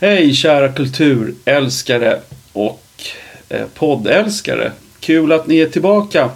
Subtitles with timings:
[0.00, 2.20] Hej kära kulturälskare
[2.52, 2.82] och
[3.48, 4.72] eh, poddälskare.
[5.00, 6.30] Kul att ni är tillbaka.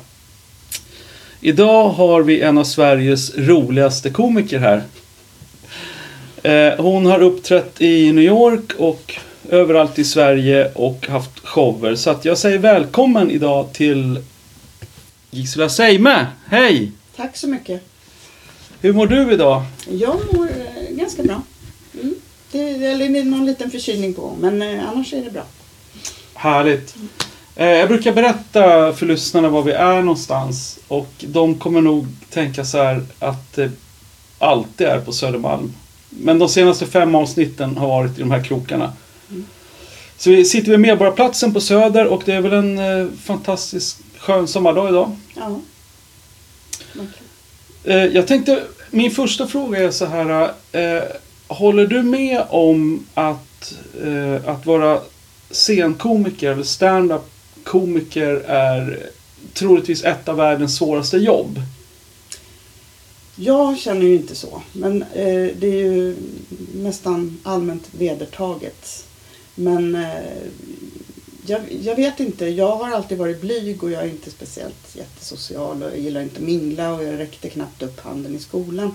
[1.41, 4.83] Idag har vi en av Sveriges roligaste komiker här.
[6.43, 9.15] Eh, hon har uppträtt i New York och
[9.49, 11.95] överallt i Sverige och haft shower.
[11.95, 14.23] Så att jag säger välkommen idag till
[15.31, 16.27] Gisela Seime.
[16.47, 16.93] Hej!
[17.17, 17.83] Tack så mycket.
[18.81, 19.63] Hur mår du idag?
[19.91, 21.43] Jag mår eh, ganska bra.
[22.53, 25.45] Det, eller är någon liten förkylning på gång, men eh, annars är det bra.
[26.35, 26.95] Härligt.
[27.57, 32.65] Eh, Jag brukar berätta för lyssnarna var vi är någonstans och de kommer nog tänka
[32.65, 33.71] så här att det
[34.39, 35.75] alltid är på Södermalm.
[36.11, 38.93] Men de senaste fem avsnitten har varit i de här krokarna.
[39.31, 39.45] Mm.
[40.19, 44.49] Så vi sitter vid Medborgarplatsen på Söder och det är väl en eh, fantastisk skön
[44.49, 45.17] sommardag idag.
[45.35, 45.61] Ja.
[46.93, 47.15] Verkligen.
[47.85, 50.51] Eh, Jag tänkte, min första fråga är så här.
[50.73, 51.03] Eh,
[51.49, 55.01] håller du med om att, eh, att vara
[55.51, 57.31] scenkomiker eller stand-up
[57.65, 59.11] komiker är
[59.53, 61.61] troligtvis ett av världens svåraste jobb?
[63.37, 66.17] Jag känner ju inte så, men eh, det är ju
[66.75, 69.05] nästan allmänt vedertaget.
[69.55, 70.23] Men eh,
[71.47, 75.83] jag, jag vet inte, jag har alltid varit blyg och jag är inte speciellt jättesocial
[75.83, 78.95] och jag gillar inte att mingla och jag räckte knappt upp handen i skolan.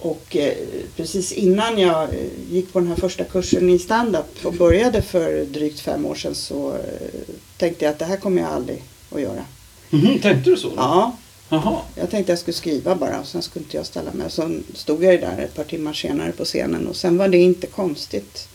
[0.00, 0.52] Och eh,
[0.96, 2.08] precis innan jag eh,
[2.50, 6.34] gick på den här första kursen i stand-up och började för drygt fem år sedan
[6.34, 9.44] så eh, tänkte jag att det här kommer jag aldrig att göra.
[9.90, 10.72] Mhm, tänkte du så?
[10.76, 11.16] Ja,
[11.48, 11.78] Jaha.
[11.94, 14.30] jag tänkte jag skulle skriva bara och sen skulle inte jag ställa mig.
[14.30, 17.38] Så stod jag ju där ett par timmar senare på scenen och sen var det
[17.38, 18.48] inte konstigt.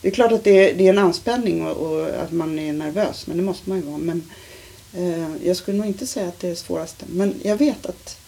[0.00, 2.72] Det är klart att det är, det är en anspänning och, och att man är
[2.72, 3.98] nervös, men det måste man ju vara.
[3.98, 4.22] Men
[4.92, 7.04] eh, jag skulle nog inte säga att det är det svåraste.
[7.08, 8.18] Men jag vet att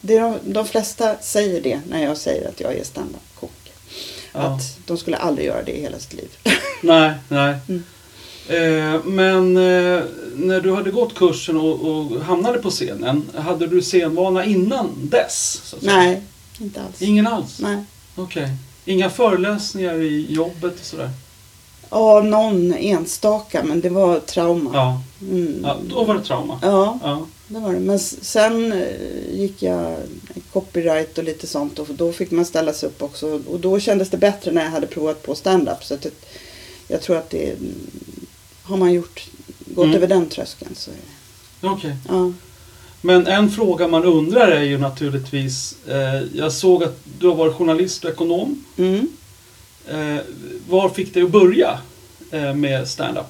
[0.00, 3.72] det de, de flesta säger det när jag säger att jag är standup-komiker.
[4.32, 4.40] Ja.
[4.40, 6.28] Att de skulle aldrig göra det i hela sitt liv.
[6.82, 7.54] Nej, nej.
[7.68, 7.82] Mm.
[8.48, 10.02] Eh, men eh,
[10.36, 15.74] när du hade gått kursen och, och hamnade på scenen, hade du scenvana innan dess?
[15.80, 16.22] Nej,
[16.60, 17.02] inte alls.
[17.02, 17.58] Ingen alls?
[17.60, 17.84] Nej.
[18.16, 18.48] Okej.
[18.84, 21.10] Inga föreläsningar i jobbet och sådär?
[21.90, 24.70] Ja, någon enstaka, men det var trauma.
[24.74, 25.02] Ja.
[25.22, 25.60] Mm.
[25.62, 25.76] ja.
[25.88, 26.58] Då var det trauma?
[26.62, 27.26] Ja, Ja.
[27.50, 27.80] Det var det.
[27.80, 28.88] Men sen eh,
[29.32, 29.96] gick jag
[30.52, 33.40] copyright och lite sånt och då fick man ställa sig upp också.
[33.46, 35.84] Och då kändes det bättre när jag hade provat på stand-up.
[35.84, 36.10] Så det,
[36.88, 37.54] jag tror att det
[38.62, 39.28] har man gjort,
[39.66, 39.96] gått Mm.
[39.96, 40.94] över den tröskeln så är
[41.60, 41.68] det.
[41.68, 41.96] Okej.
[42.08, 42.32] Ja.
[43.00, 47.54] Men en fråga man undrar är ju naturligtvis, eh, jag såg att du har varit
[47.54, 48.64] journalist och ekonom.
[48.78, 49.08] Mm.
[49.88, 50.20] Eh,
[50.68, 51.78] var fick det att börja
[52.30, 53.26] eh, med stand-up?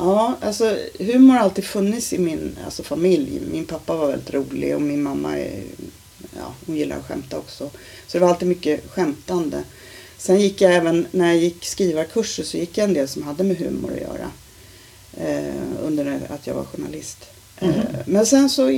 [0.00, 3.40] Ja, alltså humor har alltid funnits i min alltså, familj.
[3.52, 5.62] Min pappa var väldigt rolig och min mamma är,
[6.36, 7.70] ja, hon gillar att skämta också.
[8.06, 9.62] Så det var alltid mycket skämtande.
[10.18, 13.44] Sen gick jag även, när jag gick skrivarkurser så gick jag en del som hade
[13.44, 14.30] med humor att göra.
[15.16, 17.18] Eh, under att jag var journalist.
[17.60, 17.70] Mhm.
[17.70, 18.70] Eh, men sen så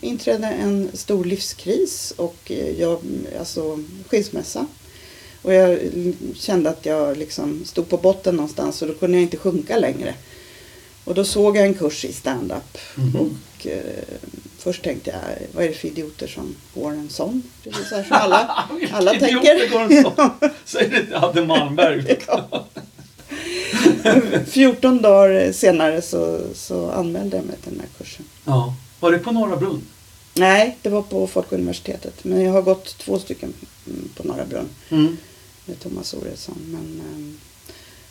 [0.00, 3.00] inträdde en stor livskris och eh, jag,
[3.38, 4.66] alltså skilsmässa.
[5.42, 5.78] Och jag
[6.34, 10.14] kände att jag liksom stod på botten någonstans och då kunde jag inte sjunka längre.
[11.04, 12.78] Och då såg jag en kurs i stand-up.
[12.94, 13.16] Mhm.
[13.16, 13.82] Och eh,
[14.58, 17.42] först tänkte jag, vad är det för idioter som går en sån?
[17.64, 19.70] Precis så här som alla, alla tänker.
[19.70, 20.30] går en sån.
[20.64, 22.18] Säg det till Adde Malmberg.
[22.26, 22.66] Ja.
[24.46, 28.24] 14 dagar senare så, så anmälde jag mig till den här kursen.
[28.44, 28.74] Ja.
[29.00, 29.82] Var det på Norra Brunn?
[30.34, 32.24] Nej, det var på Folkuniversitetet.
[32.24, 33.52] Men jag har gått två stycken
[33.86, 35.16] mm, på Norra Brunn Mm.
[35.64, 36.58] med Thomas Oredsson.
[36.66, 37.38] Men ehm,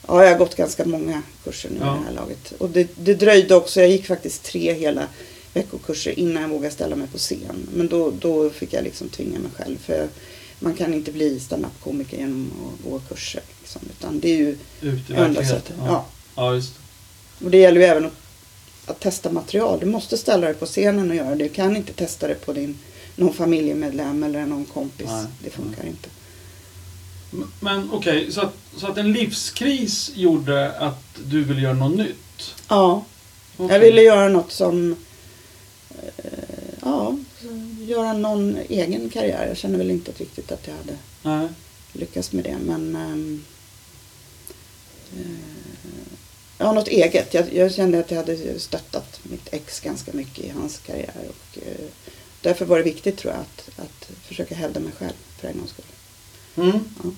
[0.08, 1.86] ja, jag har gått ganska många kurser nu i Ja.
[1.86, 2.54] det här laget.
[2.58, 3.80] Och det, det dröjde också.
[3.82, 5.08] Jag gick faktiskt tre hela
[5.54, 7.68] veckokurser innan jag vågade ställa mig på scen.
[7.76, 9.78] Men då, då fick jag liksom tvinga mig själv.
[9.78, 10.08] För
[10.60, 12.52] man kan inte bli standup-komiker genom
[12.86, 13.42] att gå kurser.
[13.62, 15.46] Liksom, utan det är ju Ut i enda verkligheten.
[15.60, 15.76] sättet.
[15.80, 15.86] Ja.
[15.88, 16.06] Ja.
[16.36, 16.74] ja, just.
[17.44, 18.12] Och det gäller ju även att,
[18.86, 19.80] att testa material.
[19.80, 21.44] Du måste ställa dig på scenen och göra det.
[21.44, 22.78] Du kan inte testa det på din,
[23.16, 25.08] någon familjemedlem eller någon kompis.
[25.10, 25.26] Nej.
[25.44, 26.10] Det funkar inte.
[27.60, 32.56] Men- okej, så, att, så att en livskris gjorde att du ville göra något nytt?
[32.68, 33.06] Ja,
[33.58, 33.76] Okej.
[33.76, 34.96] jag ville göra något som...
[36.18, 36.26] Eh,
[36.82, 37.18] ja,
[37.80, 39.48] göra någon egen karriär.
[39.48, 41.48] Jag känner väl inte riktigt att jag hade Nej.
[41.94, 42.58] lyckats med det.
[42.66, 42.96] Men...
[42.96, 43.44] ehm,
[45.18, 45.26] eh,
[46.58, 47.34] ja, något eget.
[47.34, 51.14] Jag, jag kände att jag hade stöttat mitt ex ganska mycket i hans karriär.
[51.30, 51.86] Och, eh,
[52.42, 55.70] därför var det viktigt tror jag att, att försöka hävda mig själv för en gångs
[55.70, 55.86] skull.
[56.58, 56.80] Mm.
[57.04, 57.10] Ja.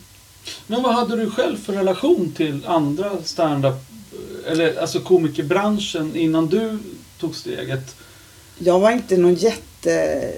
[0.68, 3.75] Men vad hade du själv för relation till andra stand-up,
[4.47, 6.80] eller alltså komikerbranschen innan du
[7.19, 7.95] tog steget?
[8.57, 10.31] Jag var inte någon jätte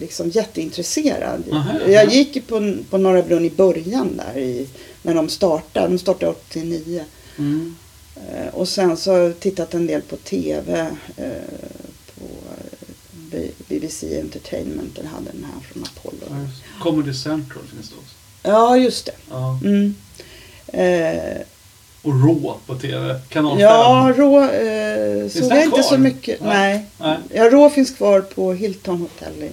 [0.00, 1.44] liksom jätteintresserad.
[1.52, 2.10] Aha, jag ja.
[2.10, 4.68] gick på, på Norra Brunn i början där i,
[5.02, 5.88] när de startade.
[5.88, 7.04] De startade 89.
[7.38, 7.76] Mm.
[8.16, 10.90] Eh, och sen så har jag tittat en del på TV.
[11.16, 11.26] Eh,
[12.14, 12.24] på
[13.36, 14.96] eh, BBC Entertainment.
[14.96, 16.48] Den hade den här från Apollo.
[16.80, 17.62] Comedy Central.
[18.42, 19.12] Ja, just det.
[19.30, 19.58] Ja.
[19.64, 19.94] Mm.
[20.72, 21.40] Eh,
[22.02, 23.14] Och Raw på TV.
[23.28, 24.24] Kanal ja, 5.
[24.24, 26.40] Rå eh, såg jag inte så mycket.
[26.40, 26.72] Nej.
[26.72, 26.86] Nej.
[26.98, 27.16] Nej.
[27.34, 29.42] Ja, Rå finns kvar på Hilton Hotel.
[29.42, 29.50] I,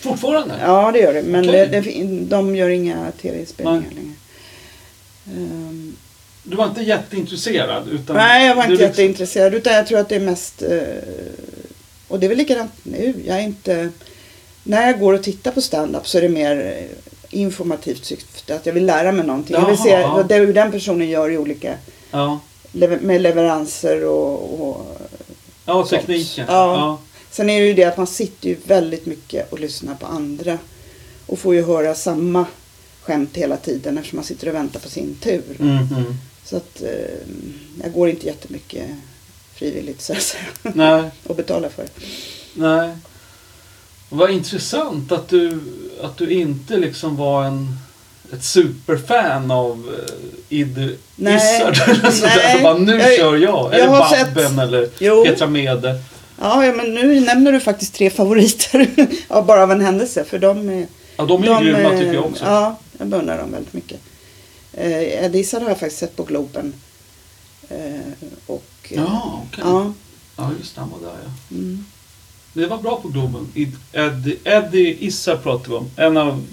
[0.00, 0.54] Fortfarande?
[0.62, 1.22] ja, det gör det.
[1.22, 1.66] Men Okej.
[1.66, 4.14] det, det, de gör inga tv-inspelningar längre.
[5.26, 5.96] Ehm,
[6.42, 7.88] Du var inte jätteintresserad?
[7.88, 9.54] Utan nej, jag var inte liksom- jätteintresserad.
[9.54, 10.62] Utan jag tror att det är mest...
[10.62, 10.78] Eh,
[12.08, 13.14] och det är väl likadant nu.
[13.26, 13.88] Jag är inte...
[14.64, 16.84] När jag går och tittar på stand-up så är det mer eh,
[17.30, 18.54] informativt syfte.
[18.54, 19.54] Att jag vill lära mig någonting.
[19.54, 20.14] jag vill Jaha, se ja.
[20.14, 21.74] vad det, hur den personen gör i olika...
[22.10, 22.40] Ja,
[22.72, 24.98] lever- Med leveranser och, och
[25.64, 25.90] ja Sånt.
[25.90, 26.44] tekniken.
[26.48, 26.54] Ja.
[26.76, 26.98] Ja.
[27.30, 30.58] Sen är det ju det att man sitter ju väldigt mycket och lyssnar på andra.
[31.26, 32.46] Och får ju höra samma
[33.02, 35.42] skämt hela tiden eftersom man sitter och väntar på sin tur.
[35.60, 36.14] Mm, mm.
[36.44, 36.90] Så att eh,
[37.82, 38.86] jag går inte jättemycket
[39.54, 40.44] frivilligt så att säga.
[40.62, 41.90] Nej, och betalar för det.
[42.54, 42.90] nej.
[44.08, 45.60] Vad intressant att du,
[46.02, 47.76] att du inte liksom var en,
[48.32, 49.96] ett superfan av
[50.48, 51.88] Idde Nej, Izzard.
[51.88, 52.36] eller sånt där.
[52.54, 52.62] nej.
[52.62, 53.42] Bara, nu Jag- kör jag.
[53.64, 55.24] jag Eller har sett- Babben eller Jo.
[55.24, 56.00] Petra Mede.
[56.40, 58.86] Ja, ja, men nu nämner du faktiskt tre favoriter.
[59.28, 60.24] ja, bara av en händelse.
[60.24, 60.86] För de är...
[61.16, 62.44] Ja, de är ju grymma eh, tycker jag också.
[62.44, 64.00] Ja, jag beundrar dem väldigt mycket.
[64.72, 66.72] Eh, Ed Izzard har jag faktiskt sett på Globen.
[67.68, 67.76] Eh,
[68.46, 69.64] och, eh, Ja, okej.
[69.66, 69.92] Ja.
[70.36, 70.80] Ja, just det.
[70.80, 71.56] Han var där ja.
[71.56, 71.84] Mm.
[72.52, 73.48] Det var bra på Globen.
[73.92, 75.90] Eddie, Eddie Izzard pratar vi om.
[75.96, 76.44] En av,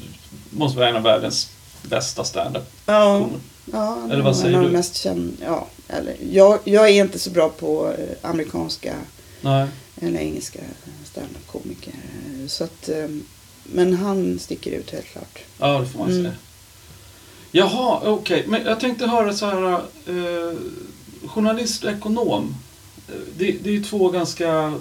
[0.50, 1.50] måste vara en av världens
[1.81, 2.63] bästa standup.
[2.86, 3.30] Ja,
[3.71, 4.69] ja Eller vad säger du?
[4.69, 8.95] Mest känd, ja, eller, jag, jag är inte så bra på eh, amerikanska
[9.42, 9.68] Nej.
[10.01, 10.59] eller engelska
[11.06, 11.94] standup-komiker.
[12.41, 13.07] eh, Så att, eh,
[13.63, 15.39] men han sticker ut helt klart.
[15.57, 16.24] Ja, det får man Mm.
[16.24, 16.33] säga.
[17.51, 18.44] Jaha, okej.
[18.48, 19.74] Men jag tänkte höra så här.
[20.07, 20.53] Eh,
[21.27, 22.56] journalist och ekonom.
[23.07, 24.74] Eh, Det, det är ju två ganska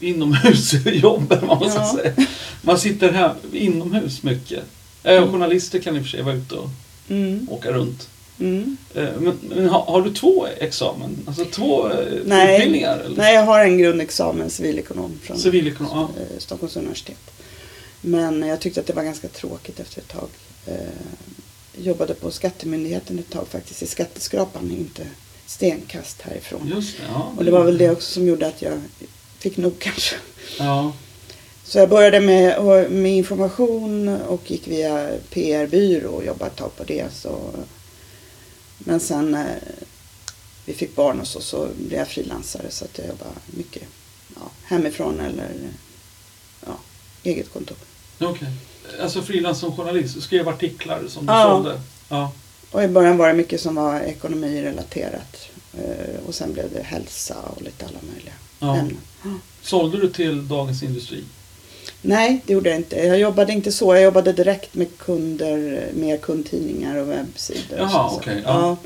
[0.00, 1.96] inomhusjobb, eller vad man ska Ja.
[1.96, 2.26] säga.
[2.62, 4.64] Man sitter här inomhus mycket.
[5.02, 5.32] Eh, Mm.
[5.32, 6.68] Journalister kan i och för sig vara ute och
[7.08, 7.46] Mm.
[7.50, 8.08] åka runt.
[8.40, 8.76] Mm.
[8.94, 11.16] Eh, men men har, har du två examen?
[11.26, 12.54] Alltså två eh, Nej.
[12.56, 12.98] utbildningar?
[12.98, 13.16] Eller?
[13.16, 16.24] Nej, jag har en grundexamen, civilekonom från Civilekonom, ja.
[16.38, 17.30] Stockholms universitet.
[18.00, 20.28] Men jag tyckte att det var ganska tråkigt efter ett tag.
[20.66, 20.74] Eh,
[21.84, 25.02] jobbade på Skattemyndigheten ett tag faktiskt, i skatteskrapan, inte
[25.46, 26.72] stenkast härifrån.
[26.74, 27.32] Just det, ja.
[27.36, 28.72] Och det var väl det också som gjorde att jag
[29.40, 30.16] fick nog kanske.
[30.58, 30.92] Ja.
[31.64, 36.84] Så jag började med, med information och gick via PR-byrå och jobbade ett tag på
[36.84, 37.06] det.
[37.14, 37.38] Så.
[38.78, 39.58] Men sen när
[40.66, 43.82] vi fick barn och så, så blev jag frilansare så att jag jobbade mycket
[44.36, 45.48] ja, hemifrån eller
[46.66, 46.78] ja,
[47.22, 47.76] eget kontor.
[48.20, 48.48] Okej.
[49.02, 51.42] Alltså frilans som journalist, du skrev artiklar som du Ja.
[51.50, 51.80] sålde?
[52.08, 52.32] Ja.
[52.70, 55.36] Och i början var det mycket som var ekonomirelaterat.
[55.78, 58.86] Eh, Och sen blev det hälsa och lite alla möjliga Ja.
[59.62, 61.24] Sålde du till Dagens Industri?
[62.02, 62.96] Nej, det gjorde jag inte.
[62.96, 63.94] Jag jobbade inte så.
[63.94, 67.78] Jag jobbade direkt med kunder, med kundtidningar och webbsidor.
[67.78, 68.76] Jaha, okej, ja.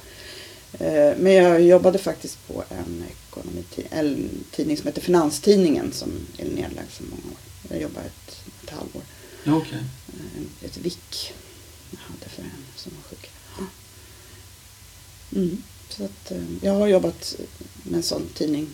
[0.78, 0.86] Ja.
[0.86, 3.04] Eh, Men jag jobbade faktiskt på en
[3.90, 7.38] en tidning som heter Finanstidningen som är nedlagd så många år.
[7.68, 9.02] Jag jobbade ett, ett halvår.
[9.44, 9.78] Ja, okej.
[10.08, 11.32] Eh, Ett vick
[11.90, 13.30] jag hade för en som var sjuk.
[15.36, 15.62] Mm.
[15.88, 17.36] Så att eh, jag har jobbat
[17.82, 18.68] med en sån tidning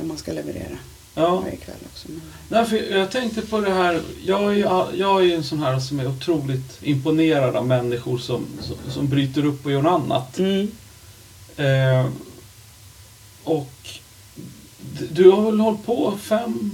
[0.00, 0.78] där man ska leverera
[1.14, 1.40] Ja.
[1.40, 2.08] varje kväll också.
[2.08, 4.00] Men, Nej, för jag tänkte på det här.
[4.24, 8.18] Jag är, ju- jag är ju en sån här som är otroligt imponerad av människor
[8.18, 10.38] som, som, som bryter upp och gör något annat.
[10.38, 10.68] mm.
[11.56, 12.06] Eh,
[13.44, 13.72] och
[15.12, 16.70] du har väl hållit på fem,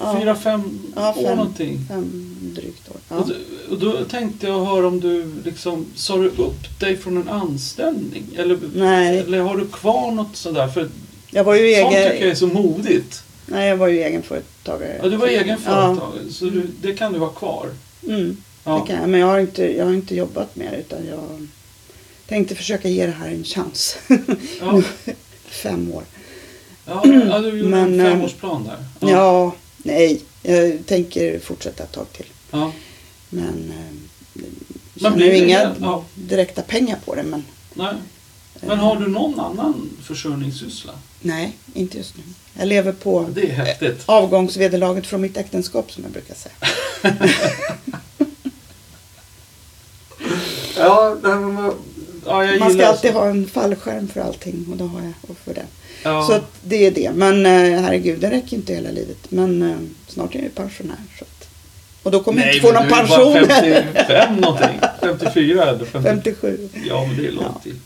[0.00, 0.16] Ja.
[0.20, 1.36] fyra, fem Ja, år fem.
[1.38, 1.84] någonting?
[1.88, 2.96] Fem drygt år.
[3.08, 3.16] Ja.
[3.16, 3.34] Och, då,
[3.70, 8.24] och då tänkte jag höra om du liksom, sa du upp dig från en anställning?
[8.36, 9.18] Eller, Nej.
[9.18, 10.68] eller har du kvar något sådär?
[10.68, 10.88] För
[11.30, 13.22] Jag var ju sånt tycker jag egen, är så modigt.
[13.46, 15.00] nej, jag var ju egenföretagare.
[15.02, 16.12] Ja, du var egen Ja.
[16.30, 17.66] så du, det kan du ha kvar.
[18.08, 18.80] Mm, Ja.
[18.80, 19.08] det kan jag.
[19.08, 21.46] Men jag har, inte, jag har inte jobbat mer utan jag
[22.28, 23.96] tänkte försöka ge det här en chans.
[24.60, 24.82] Ja,
[25.48, 26.02] Fem år.
[26.86, 29.08] ja, ja du gjorde Men, en eh, femårsplan där.
[29.10, 29.54] Ja.
[29.76, 30.20] nej.
[30.42, 32.26] Jag tänker fortsätta ett tag till.
[32.50, 32.72] ja.
[33.28, 33.94] Men eh,
[34.34, 34.44] Men
[35.02, 35.74] tjänar blir ju inga det?
[35.80, 36.04] Ja.
[36.14, 37.22] direkta pengar på det.
[37.22, 37.44] Men
[37.74, 37.94] Nej.
[38.60, 40.92] Men har du någon annan försörjningssyssla?
[41.20, 42.22] nej, inte just nu.
[42.58, 43.26] Jag lever på
[44.06, 46.54] avgångsvederlaget från mitt äktenskap som jag brukar säga.
[50.76, 51.72] Ja, nej, men
[52.26, 53.18] ja jag Man ska alltid så.
[53.18, 55.64] ha en fallskärm för allting och det har jag och för det.
[56.02, 56.22] Ja.
[56.26, 57.10] Så det är det.
[57.14, 59.18] Men eh, herregud, det räcker inte hela livet.
[59.28, 59.76] Men eh,
[60.08, 60.96] snart är jag ju pensionär.
[61.18, 61.24] Så.
[61.24, 61.48] att-
[62.02, 63.46] Och då kommer jag Nej, inte få någon pension.
[63.46, 64.80] 55 någonting.
[65.00, 66.08] 54 eller 50.
[66.08, 66.68] 57.
[66.88, 67.76] Ja, men det är långt till.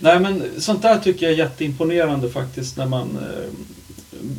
[0.00, 3.50] Nej, men sånt där tycker jag är jätteimponerande faktiskt när man eh,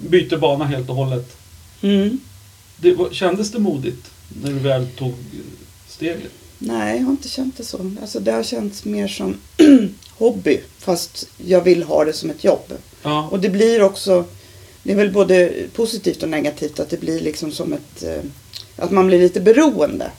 [0.09, 1.37] byter bana helt och hållet.
[1.81, 2.19] Mm.
[2.77, 4.11] Det, kändes det modigt
[4.43, 5.13] när du väl tog
[5.87, 6.31] steget?
[6.59, 7.91] Nej, jag har inte känt det så.
[8.01, 9.35] Alltså, det har känts mer som
[10.09, 10.59] hobby.
[10.77, 12.73] Fast jag vill ha det som ett jobb.
[13.03, 14.25] Ja, Och det blir också,
[14.83, 18.21] det är väl både positivt och negativt att det blir liksom som ett, eh,
[18.75, 20.11] att man blir lite beroende.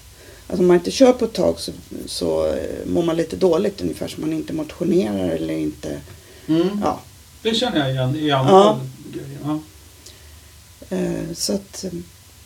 [0.50, 1.72] Alltså om man inte kör på ett tag så,
[2.06, 6.00] så eh, mår man lite dåligt ungefär som man inte motionerar eller inte,
[6.46, 6.68] mm.
[6.82, 7.00] ja.
[7.42, 8.80] det känner jag igen i andra Ja.
[9.12, 9.38] grejer.
[9.44, 9.60] Ja.
[10.96, 11.90] Eh, Så att, eh,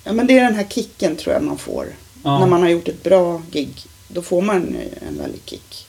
[0.05, 1.87] ja men det är den här kicken tror jag man får.
[2.25, 2.39] Ja.
[2.39, 3.71] När man har gjort ett bra gig,
[4.09, 4.77] då får man
[5.09, 5.87] en väldig kick.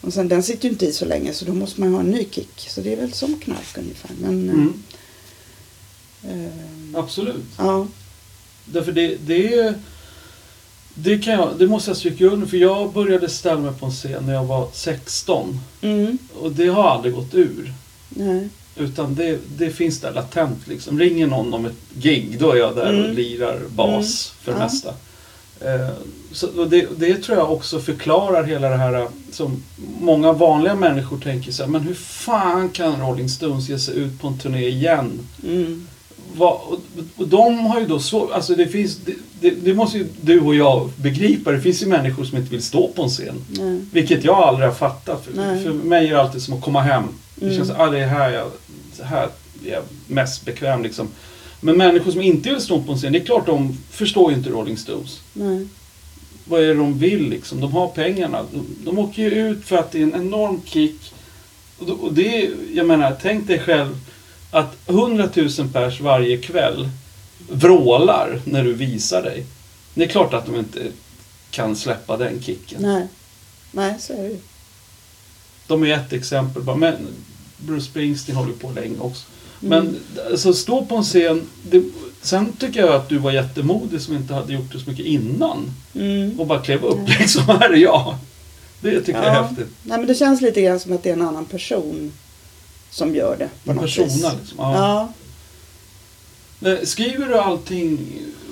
[0.00, 2.10] Och sen den sitter ju inte i så länge så då måste man ha en
[2.10, 2.66] ny kick.
[2.68, 4.10] Så det är väl som knark ungefär.
[4.20, 4.82] Men, Mm.
[6.22, 7.44] eh, Absolut.
[7.58, 7.86] ja.
[8.64, 9.74] Därför det, det är...
[10.94, 13.92] Det, kan jag, det måste jag stryka under för jag började ställa mig på en
[13.92, 15.60] scen när jag var 16.
[15.82, 17.72] Mm, Och det har aldrig gått ur.
[18.08, 18.48] nej.
[18.76, 20.98] Utan det, det finns där latent liksom.
[20.98, 23.16] Ringer någon om ett gig, då är jag där och Mm.
[23.16, 24.64] lirar bas för det Ja.
[24.64, 24.88] mesta.
[25.60, 25.88] Eh,
[26.32, 29.62] så, och det, det tror jag också förklarar hela det här som
[30.00, 34.20] många vanliga människor tänker så här, men hur fan kan Rolling Stones ge sig ut
[34.20, 35.18] på en turné igen?
[35.44, 35.86] Mm.
[36.36, 36.60] Vad,
[37.16, 40.40] och, de har ju då så, alltså det finns, det, det, det måste ju du
[40.40, 43.34] och jag begripa, det finns ju människor som inte vill stå på en scen.
[43.48, 43.80] Nej.
[43.92, 45.24] Vilket jag aldrig har fattat.
[45.24, 47.04] För, för mig är det alltid som att komma hem.
[47.34, 47.56] Det Mm.
[47.56, 48.50] känns att ah, det är här jag,
[49.04, 49.28] här
[49.66, 51.08] är jag mest bekväm liksom.
[51.60, 54.36] Men människor som inte vill stå på en scen, det är klart de förstår ju
[54.36, 55.20] inte Rolling Stones.
[55.32, 55.66] Nej.
[56.44, 57.60] Vad är det de vill liksom?
[57.60, 58.42] De har pengarna.
[58.52, 61.12] De, de åker ju ut för att det är en enorm kick.
[61.78, 63.96] Och, och det är, jag menar, tänk dig själv
[64.54, 66.88] att 100 000 pers varje kväll
[67.50, 69.44] vrålar när du visar dig.
[69.94, 70.80] Det är klart att de inte
[71.50, 72.82] kan släppa den kicken.
[72.82, 73.06] Nej.
[73.72, 74.38] Nej, så är det ju.
[75.66, 76.76] De är ett exempel bara.
[76.76, 76.94] Men
[77.56, 79.26] Bruce Springsteen håller på länge också.
[79.62, 79.84] Mm.
[79.84, 79.96] Men
[80.30, 81.42] alltså, stå på en scen.
[81.62, 81.82] Det,
[82.22, 85.70] sen tycker jag att du var jättemodig som inte hade gjort det så mycket innan.
[85.94, 86.40] Mm.
[86.40, 87.10] Och bara klev upp Mm.
[87.18, 87.42] liksom.
[87.46, 88.16] Här är jag.
[88.80, 89.68] Det tycker jag är häftigt.
[89.82, 92.12] Nej, men det känns lite grann som att det är en annan person
[92.94, 93.48] som gör det.
[93.64, 94.14] På En något persona vis.
[94.40, 94.58] liksom.
[94.58, 94.74] Ja.
[94.74, 95.12] Ja.
[96.58, 97.98] Men Skriver du allting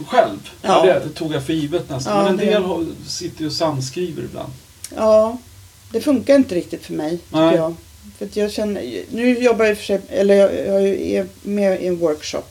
[0.06, 0.50] själv?
[0.62, 0.84] Ja.
[1.04, 2.16] Det tog jag för givet nästan.
[2.16, 4.52] Ja, Men en det- del har- sitter ju och samskriver ibland.
[4.96, 5.38] ja.
[5.92, 7.56] Det funkar inte riktigt för mig, tycker Nej.
[7.56, 7.74] jag.
[8.18, 11.86] För att jag känner, nu jobbar jag för sig, eller jag, jag är med i
[11.86, 12.42] en workshop.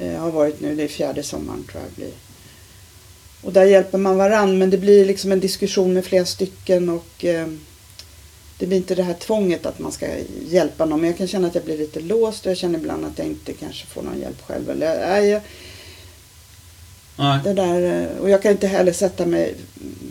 [0.00, 2.10] Eh, Jag har varit nu, det är fjärde sommaren tror jag det blir.
[3.42, 7.24] Och där hjälper man varann men det blir liksom en diskussion med flera stycken och
[7.24, 7.46] eh,
[8.58, 10.06] det blir inte det här tvånget att man ska
[10.48, 11.00] hjälpa någon.
[11.00, 13.26] Men jag kan känna att jag blir lite låst och jag känner ibland att jag
[13.26, 14.70] inte kanske får någon hjälp själv.
[14.70, 15.42] Eller, nej, jag,
[17.16, 17.38] Nej.
[17.44, 19.54] det där, eh, och jag kan inte heller sätta mig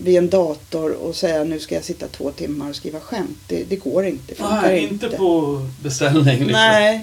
[0.04, 3.38] vid en dator och säga nu ska jag sitta två timmar och skriva skämt.
[3.48, 4.34] Det, det går inte.
[4.34, 6.52] Det Nej, inte på beställning liksom.
[6.52, 6.98] Nej.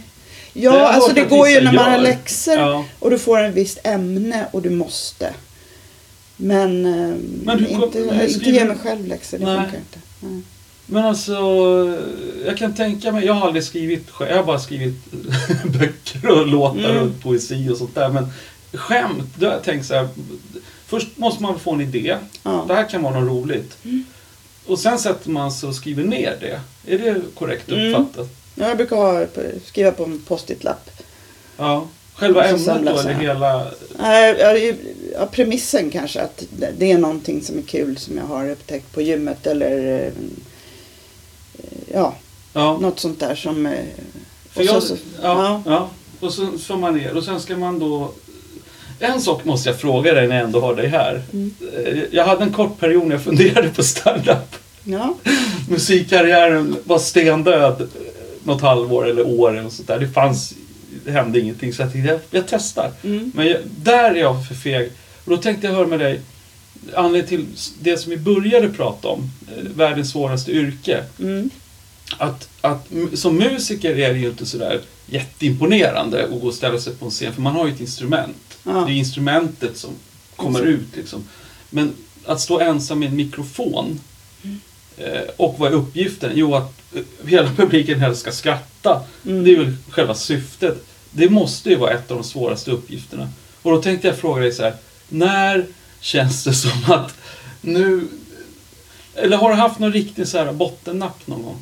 [0.53, 2.85] Det Ja, jag alltså det går ju när man har läxor Ja.
[2.99, 5.35] och du får en visst ämne och du måste.
[6.37, 9.57] Men, eh, Men kom- inte, hur inte ge du- mig själv läxor, det Nej.
[9.57, 9.99] funkar inte.
[10.21, 10.41] Nej.
[10.91, 11.33] Men alltså,
[12.47, 14.95] jag kan tänka mig, jag har aldrig skrivit jag har bara skrivit
[15.79, 17.03] böcker och låtar Mm.
[17.03, 18.09] och poesi och sånt där.
[18.09, 18.27] Men
[18.73, 20.09] skämt, då har jag tänkt så här,
[20.87, 22.17] först måste man få en idé.
[22.43, 22.65] Ja.
[22.69, 23.77] Det här kan vara något roligt.
[23.85, 24.05] Mm.
[24.67, 26.61] Och sen sätter man sig och skriver ner det.
[26.95, 27.89] Är det korrekt Mm.
[27.95, 28.29] uppfattat?
[28.55, 29.27] Ja, Jag brukar ha,
[29.67, 30.91] skriva på en post-it-lapp.
[31.57, 31.87] Ja.
[32.15, 33.67] Själva ämnet då, eller hela...
[33.99, 34.77] Nej,
[35.15, 38.93] ja, premissen kanske att det- det är någonting som är kul som jag har upptäckt
[38.95, 40.13] på gymmet eller eh,
[41.95, 42.15] ja,
[42.53, 42.79] Ja.
[42.81, 43.67] något sånt där som...
[43.67, 43.73] eh,
[44.55, 45.89] och jag, så- ja, ja.
[46.21, 48.13] Och så får man ner och sen ska man då...
[49.03, 51.23] En sak måste jag fråga dig när jag ändå har dig här.
[51.33, 51.55] Mm.
[51.87, 54.57] Eh, Jag hade en kort period när jag funderade på stand-up.
[54.85, 55.15] Ja.
[55.69, 57.87] Musikkarriären var stendöd eh,
[58.45, 59.99] något halvår eller år eller sånt där.
[59.99, 60.55] Det fanns,
[61.05, 62.93] det hände ingenting så jag tänkte jag, jag testar.
[63.05, 63.33] Mm.
[63.35, 64.91] Men jag, där är jag för feg.
[65.25, 66.21] Och då tänkte jag höra med dig,
[66.95, 67.47] anledningen till
[67.81, 69.31] det som vi började prata om,
[69.77, 71.05] världens svåraste yrke.
[71.21, 71.51] Mm.
[72.19, 76.95] Att, att som musiker är det ju inte sådär jätteimponerande att gå och ställa sig
[76.95, 78.59] på en scen, för man har ju ett instrument.
[78.65, 78.73] Ja.
[78.73, 79.91] Det är instrumentet som
[80.37, 80.73] kommer Mm.
[80.75, 81.25] ut liksom.
[81.71, 81.93] Men
[82.25, 84.01] att stå ensam med en mikrofon
[84.43, 84.61] Mm.
[84.97, 86.31] eh, och vad är uppgiften?
[86.35, 89.03] Jo, att eh, hela publiken helst ska skratta.
[89.27, 89.45] Mm.
[89.45, 90.85] Det är väl själva syftet.
[91.11, 93.29] Det måste ju vara ett av de svåraste uppgifterna.
[93.63, 94.75] Och då tänkte jag fråga dig så här,
[95.09, 95.67] när
[96.01, 97.15] känns det som att
[97.61, 98.09] nu...
[99.15, 101.57] Eller har du haft någon riktig så här bottennapp någon gång?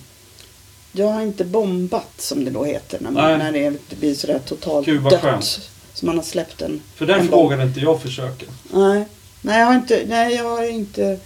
[0.99, 3.39] Jag har inte bombat som det då heter när, Nej.
[3.39, 3.53] man, när
[3.89, 5.21] det, blir sådär totalt Gud, vad dött.
[5.21, 5.61] skönt.
[5.95, 6.81] Så man har släppt en...
[6.97, 7.43] För den en bomb.
[7.43, 8.47] vågade inte jag försöka.
[8.73, 9.05] Nej,
[9.43, 11.19] nej jag har inte, nej, jag har inte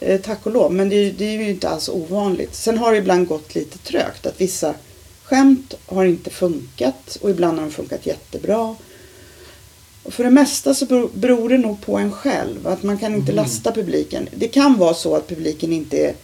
[0.00, 0.72] eh, tack och lov.
[0.72, 2.54] Men det, är ju- det är ju inte alls ovanligt.
[2.54, 4.26] Sen har det ibland gått lite trögt.
[4.26, 4.74] Att vissa
[5.24, 8.76] skämt har inte funkat och ibland har de funkat jättebra.
[10.02, 12.66] Och för det mesta så beror- beror det nog på en själv.
[12.66, 13.36] Att man kan inte Mhm.
[13.42, 14.28] lasta publiken.
[14.34, 16.14] Det kan vara så att publiken inte är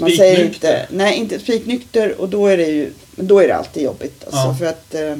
[0.00, 3.82] man säger inte, nej inte spiknykter och då är det ju, då är det alltid
[3.82, 4.24] jobbigt.
[4.24, 4.56] Alltså, Ja.
[4.58, 5.16] för att eh,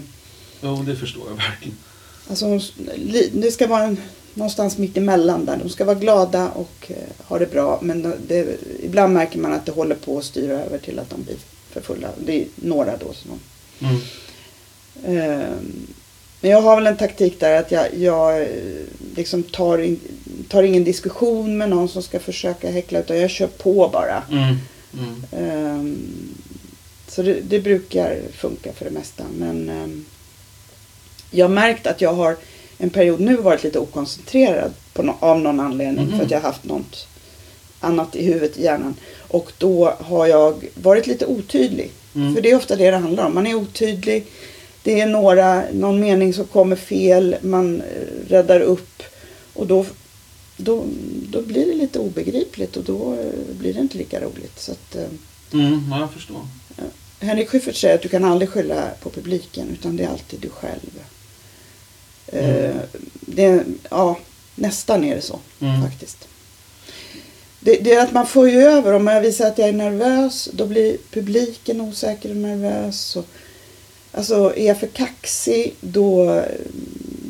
[0.61, 1.76] Jo, det förstår jag verkligen.
[2.28, 2.61] Alltså,
[3.33, 3.97] det ska vara en,
[4.35, 5.56] någonstans mitt emellan där.
[5.56, 7.78] De ska vara glada och eh, ha det bra.
[7.83, 11.23] Men det, ibland märker man att det håller på att styra över till att de
[11.23, 11.37] blir
[11.71, 12.09] för fulla.
[12.18, 13.40] Det är några då som
[13.80, 13.97] Mm.
[15.04, 15.49] eh,
[16.40, 18.47] Men jag har väl en taktik där att jag, jag eh,
[19.16, 20.00] liksom tar, in,
[20.49, 22.99] tar ingen diskussion med någon som ska försöka häckla.
[22.99, 24.23] Utan jag kör på bara.
[24.33, 24.57] Mm.
[24.99, 25.23] Mm.
[25.33, 25.99] Ehm,
[27.09, 29.25] Så det, det brukar funka för det mesta.
[29.38, 30.05] Men ehm,
[31.31, 32.37] jag har märkt att jag har
[32.79, 36.07] en period nu varit lite okoncentrerad på no- av någon anledning.
[36.07, 36.17] Mhm.
[36.19, 37.07] För att jag har haft något
[37.81, 38.95] annat i huvudet i hjärnan.
[39.29, 41.91] Och då har jag varit lite otydlig.
[42.15, 42.35] Mm.
[42.35, 43.35] För det är ofta det det handlar om.
[43.35, 44.25] Man är otydlig.
[44.83, 47.37] Det är några, någon mening som kommer fel.
[47.43, 49.03] Man eh, räddar upp.
[49.53, 49.87] Och då,
[50.57, 50.85] då,
[51.31, 54.59] då blir det lite obegripligt och då eh, blir det inte lika roligt.
[54.61, 55.05] Så att, eh,
[55.53, 55.81] Mm.
[55.91, 56.41] Ja, jag förstår.
[57.21, 60.49] Henrik Schyffert säger att du kan aldrig skylla på publiken utan det är alltid du
[60.49, 61.01] själv.
[62.33, 62.51] Mm.
[62.71, 62.77] Eh,
[63.21, 64.19] det, ja,
[64.55, 65.83] nästan är det så Mm.
[65.83, 66.29] faktiskt.
[67.61, 70.49] Det, det är att man får ju över, om jag visar att jag är nervös
[70.53, 73.17] då blir publiken osäker och nervös.
[73.17, 73.27] Och,
[74.13, 76.43] alltså är jag för kaxig då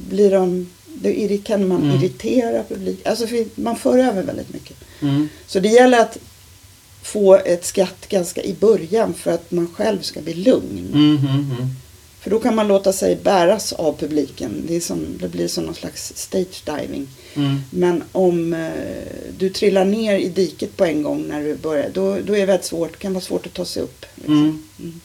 [0.08, 0.70] blir de,
[1.02, 1.96] då kan man Mm.
[1.96, 3.10] irritera publiken.
[3.10, 4.76] Alltså för man för över väldigt mycket.
[5.02, 5.28] Mm.
[5.46, 6.18] Så det gäller att
[7.02, 10.90] få ett skratt ganska i början för att man själv ska bli lugn.
[10.94, 11.16] Mm.
[11.16, 11.28] Mm.
[11.28, 11.68] Mm.
[12.20, 14.64] För då kan man låta sig bäras av publiken.
[14.68, 17.08] Det, är som, det blir som någon slags stage diving.
[17.34, 17.60] Mm.
[17.70, 18.70] Men om eh,
[19.38, 22.46] du trillar ner i diket på en gång när du börjar, då, då är det
[22.46, 24.06] väldigt svårt, kan vara svårt att ta sig upp.
[24.14, 24.34] liksom.
[24.38, 24.62] Mm.
[24.78, 25.00] Mm.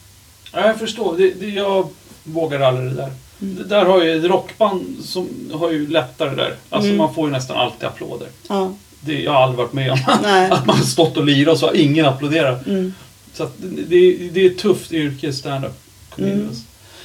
[0.54, 1.18] Ja, jag förstår.
[1.18, 1.88] Det, det, jag
[2.24, 3.12] vågar aldrig det där.
[3.42, 6.56] Där har ju rockband som har ju lättare där.
[6.70, 6.98] Alltså Mm.
[6.98, 8.28] man får ju nästan alltid applåder.
[8.50, 8.74] Ja.
[9.00, 10.00] Det, jag har aldrig varit med om
[10.52, 12.68] att man har stått och lirat och så har ingen applåderat.
[12.68, 12.94] Mm.
[13.34, 13.54] Så att
[13.88, 15.80] det, det, är ett tufft yrke, stand-up.
[16.18, 16.50] Mm.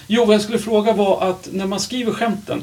[0.06, 2.62] Jo, vad jag skulle fråga var att när man skriver skämten,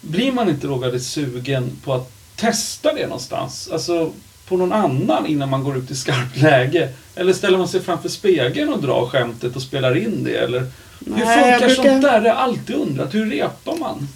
[0.00, 3.68] blir man inte då väldigt sugen på att testa det någonstans?
[3.72, 4.10] Alltså
[4.48, 6.88] på någon annan innan man går ut i skarpt läge?
[7.14, 10.36] Eller ställer man sig framför spegeln och drar skämtet och spelar in det?
[10.36, 10.66] Eller
[11.06, 12.10] hur Nej, funkar jag brukar- sånt där?
[12.20, 13.14] Det har jag alltid undrat.
[13.14, 14.08] Hur repar man?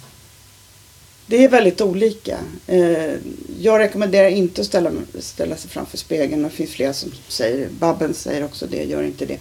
[1.27, 2.37] Det är väldigt olika.
[2.67, 3.13] Eh,
[3.59, 6.43] jag rekommenderar inte att ställa, ställa sig framför spegeln.
[6.43, 9.39] Det finns flera som säger, Babben säger också det, gör inte det.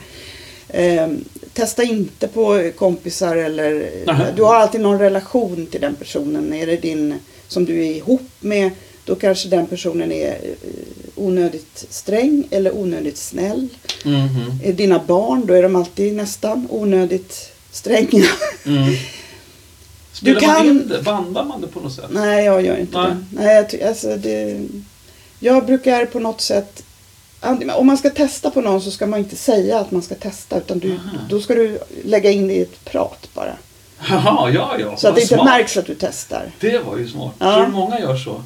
[0.69, 1.09] Eh,
[1.53, 3.91] testa inte på kompisar eller...
[4.07, 4.33] Nähä.
[4.37, 6.53] Du har alltid någon relation till den personen.
[6.53, 7.15] Är det din
[7.49, 8.71] som du är ihop med,
[9.05, 10.59] då kanske den personen är eh,
[11.17, 13.69] onödigt sträng eller onödigt snäll.
[14.05, 14.61] Mhm.
[14.63, 18.25] Är det dina barn, då är de alltid nästan onödigt stränga.
[18.67, 18.95] Mm.
[20.13, 21.03] Spelar Du man kan- in det?
[21.03, 22.05] Bandar man det på något sätt?
[22.11, 23.11] Nej, jag gör inte Nej.
[23.11, 23.43] det.
[23.43, 24.61] Nej, jag, ty- alltså det.
[25.41, 26.83] Jag brukar på något sätt...
[27.77, 30.59] Om man ska testa på någon så ska man inte säga att man ska testa.
[30.59, 33.53] Utan du, då ska du lägga in det i ett prat bara.
[34.09, 34.97] Jaha, ja, ja.
[34.97, 35.45] Så att det inte smart.
[35.45, 36.51] märks att du testar.
[36.61, 37.35] Det var ju smart.
[37.39, 37.55] Ja.
[37.55, 38.43] Tror du många gör så?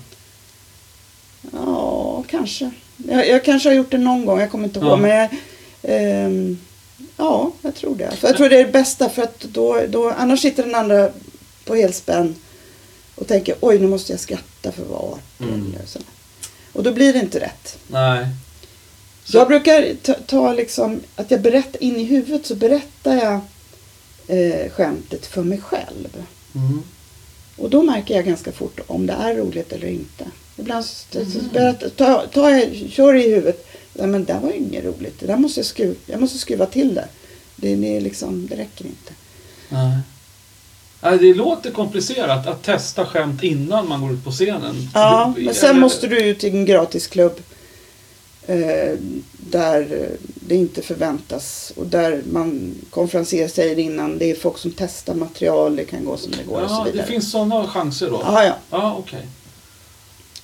[1.53, 2.71] Ja, kanske.
[2.97, 4.89] Jag, jag kanske har gjort det någon gång, jag kommer inte ihåg.
[4.89, 4.97] Ja.
[4.97, 5.29] Men jag,
[5.83, 6.59] ehm,
[7.17, 8.11] ja, jag tror det.
[8.17, 9.09] För jag tror det är det bästa.
[9.09, 11.11] För att då, då, annars sitter den andra
[11.65, 12.37] på helspänn
[13.15, 15.19] och tänker oj, nu måste jag skratta för att vara.
[15.41, 15.75] Mm.
[16.73, 17.79] Och då blir det inte rätt.
[17.87, 18.27] Nej.
[19.25, 23.41] Så, Jag brukar ta, ta liksom, att jag berättar, in i huvudet så berättar jag
[24.27, 26.25] eh, skämtet för mig själv.
[26.55, 26.83] Mm.
[27.59, 30.25] Och då märker jag ganska fort om det är roligt eller inte.
[30.57, 31.49] Ibland så, så Mm.
[31.53, 33.67] berättar, ta, ta, jag, kör i huvudet.
[33.93, 35.21] Nej, men det var ju inget roligt.
[35.21, 37.09] Det där måste jag skruva, jag måste skruva till det.
[37.57, 39.13] Det, det, liksom, det räcker inte.
[39.69, 39.99] Nej.
[41.03, 44.89] Nej, det låter komplicerat att testa skämt innan man går ut på scenen.
[44.95, 47.41] Ja, men sen måste du ut till en gratisklubb.
[48.49, 48.97] Eh,
[49.51, 51.73] där eh, det inte förväntas.
[51.77, 56.17] Och där man, konferenser säger innan, det är folk som testar material, det kan gå
[56.17, 57.07] som det går och så Ja, det vidare.
[57.07, 58.21] finns sådana chanser då?
[58.25, 58.57] Ja, ja.
[58.71, 59.27] Ja, okej.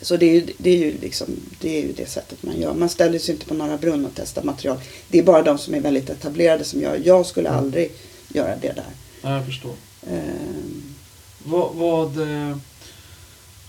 [0.01, 1.27] Så det är, ju, det, är ju liksom,
[1.61, 2.75] det är ju det sättet man gör.
[2.75, 4.79] Man ställer sig inte på några brunn och testar material.
[5.09, 7.01] Det är bara de som är väldigt etablerade som gör.
[7.05, 7.61] Jag skulle Mm.
[7.65, 7.93] aldrig
[8.29, 8.85] göra det där.
[9.23, 9.73] Ja, jag förstår.
[10.11, 10.83] Ehm,
[11.45, 11.75] Vad...
[11.75, 12.57] vad eh,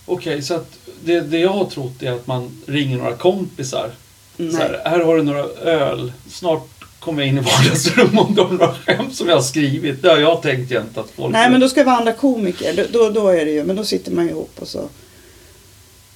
[0.06, 0.72] Okej, så att
[1.04, 3.92] det, det jag har trott är att man ringer några kompisar.
[4.38, 4.56] Så nej.
[4.56, 6.12] här, här har du några öl.
[6.32, 6.68] Snart
[7.00, 10.02] kommer jag in i vardagsrummet och drar några skämt som jag har skrivit.
[10.02, 11.34] Det har jag tänkt jämt att folk...
[11.34, 12.74] Nej men då ska det vara andra komiker.
[12.92, 14.82] Då, då, då är det ju, men då sitter man ju ihop och så.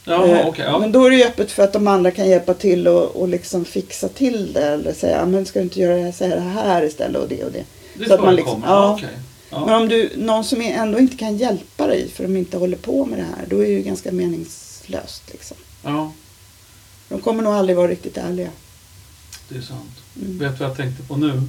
[0.06, 0.66] Jaha, Eh, okej.
[0.68, 0.80] ja.
[0.80, 3.28] Men då är det ju öppet för att de andra kan hjälpa till och, och
[3.28, 4.62] liksom fixa till det.
[4.66, 7.28] Eller säga, "Ja, men ska du inte göra det här, säga det här istället och
[7.30, 7.64] det och det.
[7.94, 8.94] det så att man liksom- ja.
[8.98, 9.10] okej.
[9.50, 9.66] Ja.
[9.66, 13.06] Men om du, någon som ändå inte kan hjälpa dig för de inte håller på
[13.06, 13.46] med det här.
[13.50, 15.58] Då är det ju ganska meningslöst liksom.
[15.84, 16.12] ja,
[17.10, 18.50] De kommer nog aldrig vara riktigt ärliga.
[19.50, 19.92] det är sant.
[20.22, 20.38] Mm.
[20.40, 21.42] Vet du vad jag tänkte på nu?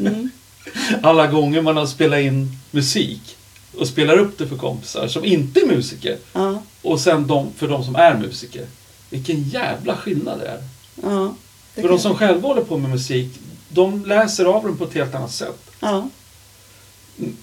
[0.00, 0.30] Mm.
[1.02, 3.36] Alla gånger man har spelat in musik
[3.78, 7.68] och spelar upp det för kompisar som inte är musiker Ja, och sen de, för
[7.68, 8.66] de som är musiker.
[9.10, 10.62] Vilken jävla skillnad det är.
[11.02, 11.34] ja.
[11.74, 13.34] det För de som själva håller på med musik,
[13.68, 15.70] de läser av den på ett helt annat sätt.
[15.80, 16.08] Ja.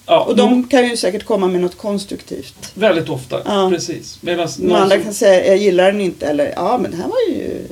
[0.06, 2.72] Ja, Och de kan ju säkert komma med något konstruktivt.
[2.74, 3.70] Väldigt ofta, Ja.
[3.74, 4.18] precis.
[4.22, 6.26] Medan De andra kan säga, jag gillar den inte.
[6.28, 7.68] Eller, ja men det här var ju...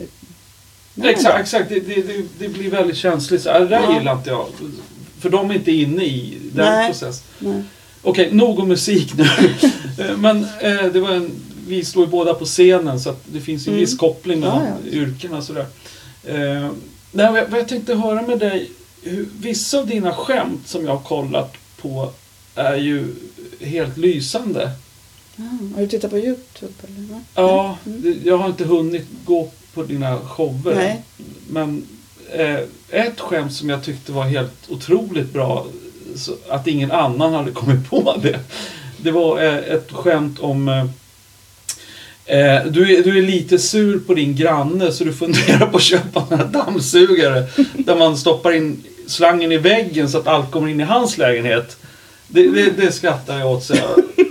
[0.96, 1.70] var Exakt, bra." exakt.
[1.70, 3.42] Det, det, det, blir väldigt känsligt.
[3.42, 3.98] Så, det där Ja.
[3.98, 4.46] gillar inte jag.
[5.20, 6.88] För de är inte inne i den Nej.
[6.92, 7.24] processen.
[7.40, 7.64] Nej.
[8.02, 9.24] Okej, nog om musik nu.
[10.00, 11.32] Eh, Men eh, det var en,
[11.68, 13.86] vi slår ju båda på scenen så att det finns ju en Mm.
[13.86, 14.92] viss koppling mellan Ja, ja.
[14.92, 15.66] yrkena sådär.
[16.26, 16.36] Eh,
[17.12, 18.70] nej, vad jag- vad jag tänkte höra med dig,
[19.04, 22.12] hur, vissa av dina skämt som jag har kollat på
[22.56, 23.06] är ju
[23.60, 24.72] helt lysande.
[25.36, 25.44] Ja,
[25.76, 26.74] har du tittat på Youtube?
[26.88, 27.20] Eller?
[27.36, 28.20] Ja, Mm.
[28.24, 30.76] jag har inte hunnit gå på dina shower.
[30.76, 31.02] Nej.
[31.50, 31.84] Men
[32.34, 35.66] eh, ett skämt som jag tyckte var helt otroligt bra,
[36.50, 38.40] att ingen annan hade kommit på det.
[38.98, 40.86] Det var eh, ett skämt om eh,
[42.38, 45.84] eh, du, är, du är lite sur på din granne så du funderar på att
[45.84, 50.80] köpa en dammsugare där man stoppar in slangen i väggen så att allt kommer in
[50.80, 51.78] i hans lägenhet.
[52.28, 54.04] Det, det, det skrattar jag åt så jag,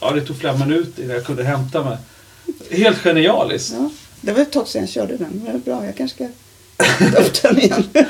[0.00, 1.96] ja, det tog flera minuter innan jag kunde hämta mig.
[2.70, 3.74] Helt genialiskt.
[3.78, 3.90] Ja,
[4.20, 5.42] det var ett tag sedan jag körde den.
[5.44, 6.28] Det var bra, jag kanske ska
[7.12, 7.84] ta upp den igen.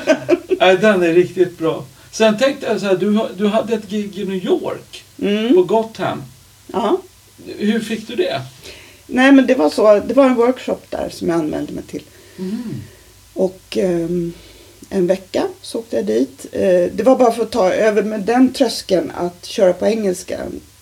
[0.59, 1.85] Nej, den är riktigt bra.
[2.11, 5.67] Sen tänkte jag så här, du, du hade ett gig i New York, på Mm.
[5.67, 6.23] Gotham.
[6.67, 7.01] Ja.
[7.57, 8.41] Hur fick du det?
[9.07, 12.03] Nej men det var så, det var en workshop där som jag anmälde mig till.
[12.39, 12.75] Mm.
[13.33, 14.33] Och ehm,
[14.89, 16.45] en vecka så åkte jag dit.
[16.51, 16.61] Eh,
[16.93, 20.39] det var bara för att ta över med den tröskeln att köra på engelska.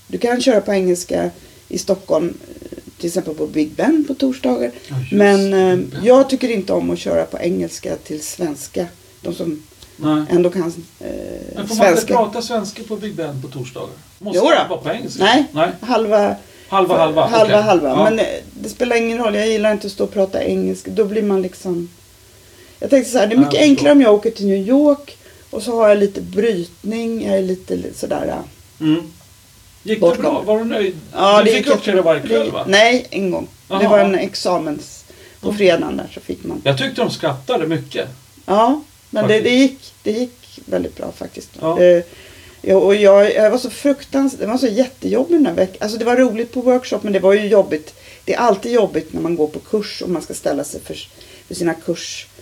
[0.07, 1.29] Du kan köra på engelska
[1.67, 2.67] i Stockholm, eh,
[2.97, 4.71] till exempel på Big Ben på torsdagar.
[4.87, 8.85] Ja, Men eh, jag tycker inte om att köra på engelska till svenska.
[9.21, 9.63] De som
[9.97, 10.23] Nej.
[10.29, 11.07] ändå kan eh,
[11.55, 13.89] Men får man inte prata svenska på Big Ben på torsdagar?
[14.19, 15.23] Måste Jo vara på engelska?
[15.23, 15.69] Nej, Nej.
[15.81, 16.35] halva
[16.69, 17.21] Halva, halva.
[17.27, 17.61] halva, okej.
[17.61, 17.89] halva.
[17.89, 18.03] Ja.
[18.03, 18.25] Men eh,
[18.61, 19.35] det spelar ingen roll.
[19.35, 20.91] Jag gillar inte att stå och prata engelska.
[20.91, 21.89] Då blir man liksom...
[22.79, 23.69] Jag tänkte så här, det är Ja, mycket förstår.
[23.69, 25.17] enklare om jag åker till New York
[25.49, 27.25] och så har jag lite brytning.
[27.27, 28.25] Jag är lite li- sådär...
[28.27, 28.43] ja.
[28.85, 29.01] Mm.
[29.83, 30.41] Gick det bra?
[30.41, 30.95] Var du nöjd?
[31.13, 32.65] Ja, du det fick gick uppträda varje kväll det- va?
[32.67, 33.47] Nej, en gång.
[33.67, 33.89] Det Jaha.
[33.89, 34.93] var en examens...
[35.41, 36.61] På fredagen där så fick man.
[36.65, 38.07] Jag tyckte de skrattade mycket.
[38.45, 41.49] Ja, men det, det, gick, det gick väldigt bra faktiskt.
[41.61, 41.81] Ja.
[41.81, 42.03] Eh,
[42.61, 45.77] ja, och jag, jag var så fruktansvärt, det var så jättejobbig den här veckan.
[45.79, 47.93] Alltså det var roligt på workshop men det var ju jobbigt.
[48.25, 50.97] Det är alltid jobbigt när man går på kurs och man ska ställa sig för,
[51.47, 52.36] för sina kurskamrater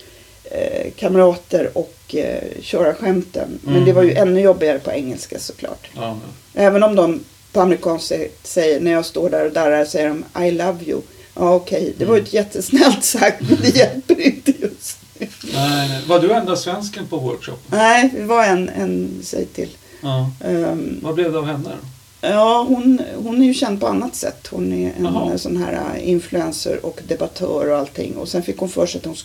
[0.50, 3.58] eh, kamrater och eh, köra skämten.
[3.62, 3.84] Men Mm.
[3.86, 5.88] det var ju ännu jobbigare på engelska såklart.
[5.96, 6.18] Ja,
[6.54, 7.20] Även om de
[7.52, 11.00] på amerikanskt sä- säger, när jag står där och darrar, säger de I love you.
[11.34, 15.26] Ja okej, det var ju ett jättesnällt sagt men det hjälper inte just nu.
[15.54, 16.00] nej.
[16.06, 17.56] Var du enda svensken på workshop?
[17.66, 19.68] Nej, det var en, en säg till.
[20.02, 20.30] Ja.
[20.44, 22.28] Ehm, Vad blev det av henne då?
[22.28, 24.46] ja, hon, hon är ju känd på annat sätt.
[24.50, 25.38] Hon är en Jaha.
[25.38, 28.16] sån här influencer och debattör och allting.
[28.16, 29.16] Och sen fick hon för sig att hon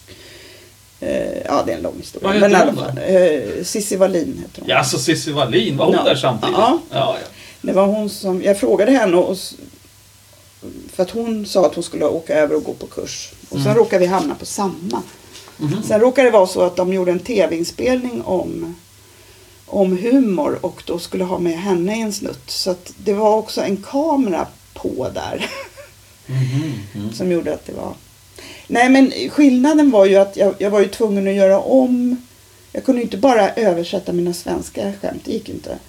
[1.46, 2.30] Ja, det är en lång historia.
[2.30, 4.70] Vad Men i alla fall, eh, Cissi Wallin heter hon.
[4.70, 6.04] Ja, alltså Cissi Wallin, var hon Ja.
[6.04, 6.56] där samtidigt?
[6.58, 6.80] Ja.
[6.90, 7.28] ja, ja.
[7.62, 9.38] Det var hon som, jag frågade henne och,
[10.94, 13.32] för att hon sa att hon skulle åka över och gå på kurs.
[13.50, 13.78] Och sen Mm.
[13.78, 15.02] råkade vi hamna på samma.
[15.58, 15.84] Mhm.
[15.88, 18.76] Sen råkade det vara så att de gjorde en tv-inspelning om,
[19.66, 22.50] om humor och då skulle ha med henne i en snutt.
[22.50, 25.50] Så att det var också en kamera på där
[26.26, 27.14] mhm.
[27.14, 27.94] som gjorde att det var...
[28.72, 32.28] Nej men skillnaden var ju att jag, jag var ju tvungen att göra om.
[32.72, 35.80] Jag kunde inte bara översätta mina svenska skämt, det gick inte.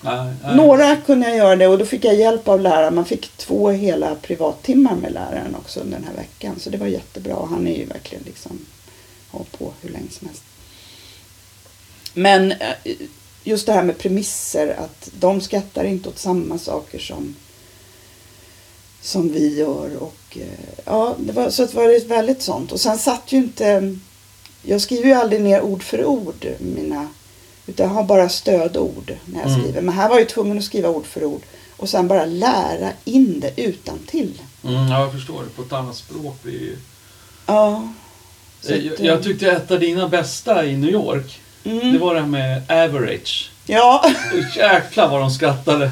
[0.00, 0.56] Nej, nej.
[0.56, 2.94] Några kunde jag göra det och då fick jag hjälp av läraren.
[2.94, 6.60] Man fick två hela privattimmar med läraren också under den här veckan.
[6.60, 7.46] Så det var jättebra.
[7.50, 8.66] Han är ju verkligen liksom,
[9.30, 10.42] har på hur länge som helst.
[12.14, 12.74] Men eh,
[13.44, 17.36] just det här med premisser, att de skrattar inte åt samma saker som,
[19.00, 19.96] som vi gör.
[19.96, 22.72] Och, eh, ja, det var, så det var väldigt sånt.
[22.72, 23.96] Och sen satt ju inte,
[24.62, 27.08] jag skriver ju aldrig ner ord för ord mina
[27.66, 29.60] utan jag har bara stödord när jag Mm.
[29.62, 29.80] skriver.
[29.80, 31.42] Men här var jag ju tvungen att skriva ord för ord.
[31.76, 34.42] Och sen bara lära in det utan till.
[34.64, 35.48] Mm, ja, jag förstår det.
[35.48, 36.76] På ett annat språk blir ju...
[37.46, 37.88] Ja.
[38.60, 41.92] så Jag, att, jag eh, tyckte ett av dina bästa i New York, Mm.
[41.92, 43.50] Det var det här med average.
[43.66, 45.90] Ja, Och jäklar vad de skrattade.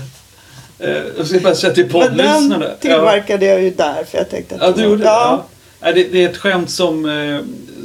[0.82, 2.58] Eh, jag ska bara säga till poddlyssnarna.
[2.58, 5.04] den tillverkade jag ju där för jag tänkte att Ja, du gjorde det?
[5.04, 5.44] Ja.
[5.80, 6.14] Det?
[6.24, 7.40] Är ett skämt som eh,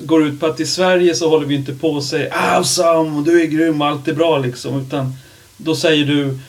[0.06, 3.42] går ut på att i Sverige så håller vi inte på och säger awesome, du
[3.42, 4.82] är grym, allt är bra liksom.
[4.82, 5.14] Utan
[5.58, 6.40] då säger du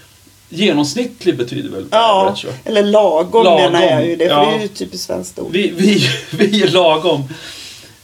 [0.49, 4.51] genomsnittlig betyder väl Ja, average, eller lagom, Lagom, menar jag ju det, för ja.
[4.51, 5.53] det är ju typiskt svenskt ord.
[5.53, 7.25] Vi, vi, vi är lagom.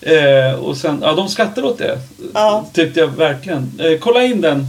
[0.01, 1.99] Eh, och sen, ja de skrattar åt det.
[2.35, 2.67] Ja.
[2.73, 3.81] Tyckte jag verkligen.
[3.85, 4.67] Eh, kolla in den,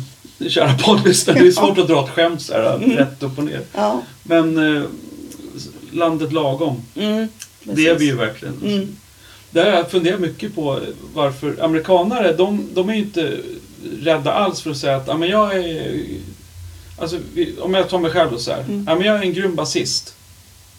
[0.50, 1.40] kära poddlyssnare.
[1.40, 2.98] Det är svårt att dra ett skämt så här, Mm.
[2.98, 3.62] rätt upp och ner.
[3.74, 4.84] Ja, Men eh,
[5.92, 7.28] landet lagom, mm,
[7.64, 8.62] det är vi ju verkligen.
[8.64, 8.96] Mm.
[9.52, 10.80] Det har jag funderat mycket på
[11.14, 13.38] varför amerikanare, de, de är ju inte
[14.02, 16.02] rädda alls för att säga att ja, men jag är...
[17.00, 17.18] Alltså,
[17.60, 18.60] om jag tar mig själv då så här.
[18.60, 18.86] Mm.
[18.90, 20.16] Ja, men jag är en grym basist.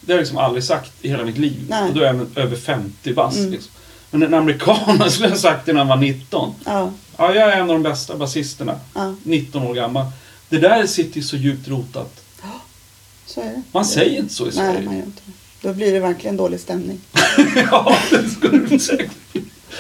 [0.01, 1.65] Det har jag liksom aldrig sagt i hela mitt liv.
[1.69, 1.89] Nej.
[1.89, 3.39] Och då är jag över 50 bast.
[3.39, 3.51] Mm.
[3.51, 3.71] Liksom.
[4.11, 6.55] Men en amerikan skulle jag ha sagt det när han var 19.
[6.65, 8.81] Ja, Ja, jag är en av de bästa basisterna.
[8.95, 10.07] ja, 19 år gammal.
[10.49, 12.23] Det där sitter ju så djupt rotat.
[13.27, 13.63] så är det.
[13.73, 14.81] Man säger inte så i Nej, Sverige.
[14.85, 15.33] man gör inte det.
[15.69, 17.01] Då blir det verkligen dålig stämning.
[17.71, 19.11] ja, det skulle du säkert.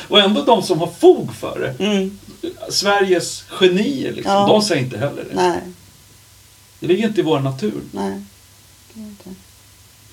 [0.08, 1.84] Och ändå de som har fog för det.
[1.84, 2.18] Mm.
[2.70, 4.46] Sveriges genier liksom, Ja.
[4.46, 5.34] de säger inte heller det.
[5.34, 5.60] Nej,
[6.80, 7.80] Det ligger inte i vår natur.
[7.92, 8.20] nej.
[8.94, 9.30] det inte.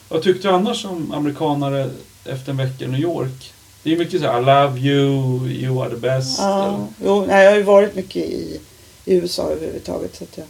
[0.10, 1.90] Vad tyckte du annars om amerikanare
[2.26, 3.53] efter en vecka i New York?
[3.84, 6.40] Det är mycket så här, I love you, you are the best.
[6.40, 8.60] Ja, jo, nej, jag har ju varit mycket i,
[9.06, 10.16] i USA överhuvudtaget.
[10.16, 10.46] Så att jag,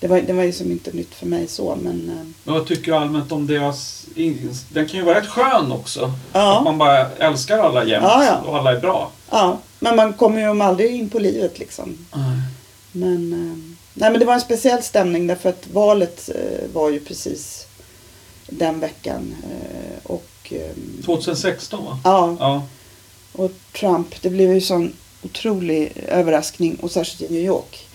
[0.00, 2.66] det, var, det var ju som inte nytt för mig så, men eh, Men vad
[2.66, 4.06] tycker du allmänt om deras...
[4.68, 6.12] Den kan ju vara rätt skön också.
[6.32, 6.58] Ja.
[6.58, 8.36] Att man bara älskar alla jämt Ja, ja.
[8.50, 9.10] och alla är bra.
[9.30, 9.58] ja.
[9.78, 12.06] Men man kommer ju aldrig in på livet liksom.
[12.92, 17.00] Men, eh, nej, men det var en speciell stämning därför att valet eh, var ju
[17.00, 17.66] precis
[18.46, 19.34] den veckan.
[19.42, 20.10] Eh,
[20.46, 20.70] och, eh,
[21.04, 21.98] 2016 va?
[22.04, 22.62] ja, Ja.
[23.32, 27.86] och Trump, det blev ju sån otrolig överraskning och särskilt i New York.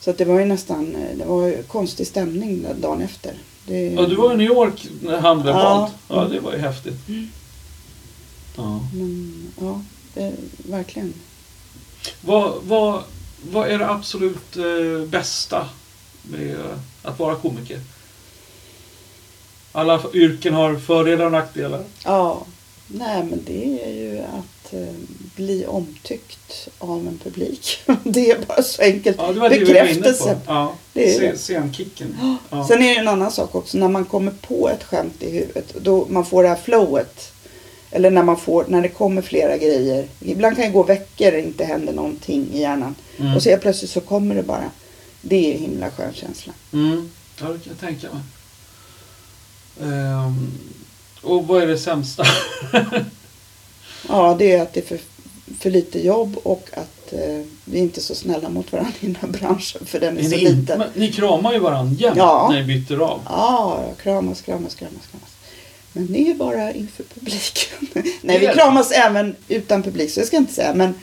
[0.00, 3.34] Så att det var ju nästan, eh, det var ju konstig stämning dagen efter.
[3.66, 5.62] Det, ja, du var i New York när han blev Ja.
[5.78, 5.92] vald.
[6.08, 6.94] Ja, det var ju häftigt.
[8.56, 8.80] Ja.
[8.94, 9.80] Men, ja,
[10.14, 10.32] det,
[10.68, 11.14] verkligen.
[12.20, 13.02] Vad, vad,
[13.52, 15.68] vad är det absolut eh, bästa
[16.22, 16.56] med
[17.02, 17.80] att vara komiker?
[19.72, 21.82] Alla yrken har fördelar och nackdelar.
[22.04, 22.46] Ja,
[22.86, 24.94] nej men det är ju att eh,
[25.36, 27.78] bli omtyckt av en publik.
[28.04, 29.16] det är bara så enkelt.
[29.20, 29.58] Ja, det var det.
[29.58, 30.38] Bekräftelse.
[30.46, 31.38] Ja, Det är se- det.
[31.38, 32.16] Scenkicken.
[32.50, 32.66] Ja.
[32.68, 35.74] Sen är det en annan sak också, när man kommer på ett skämt i huvudet,
[35.80, 37.32] då man får det här flowet.
[37.94, 40.06] Eller när man får, när det kommer flera grejer.
[40.20, 42.94] Ibland kan det gå veckor och inte händer någonting i hjärnan.
[43.18, 43.36] Mm.
[43.36, 44.70] Och så plötsligt så kommer det bara.
[45.20, 46.52] Det är en himla skön känsla.
[46.72, 47.10] Mm.
[47.40, 48.22] Ja, det kan jag tänka mig.
[49.80, 50.50] Ehm,
[51.22, 52.24] och vad är det sämsta?
[54.08, 54.98] Ja, det är att det är för,
[55.60, 59.06] för lite jobb och att eh, vi är inte är så snälla mot varandra i
[59.06, 60.78] den här branschen för den är så ni, liten.
[60.78, 62.48] men ni kramar ju varandra jämt Ja.
[62.52, 63.20] när ni byter av.
[63.28, 65.30] Ja, kramas, kramas, kramas, kramas.
[65.92, 67.88] Men det är bara inför publiken.
[68.22, 70.74] nej, vi är- kramas även utan publik, så jag ska inte säga.
[70.74, 70.94] Men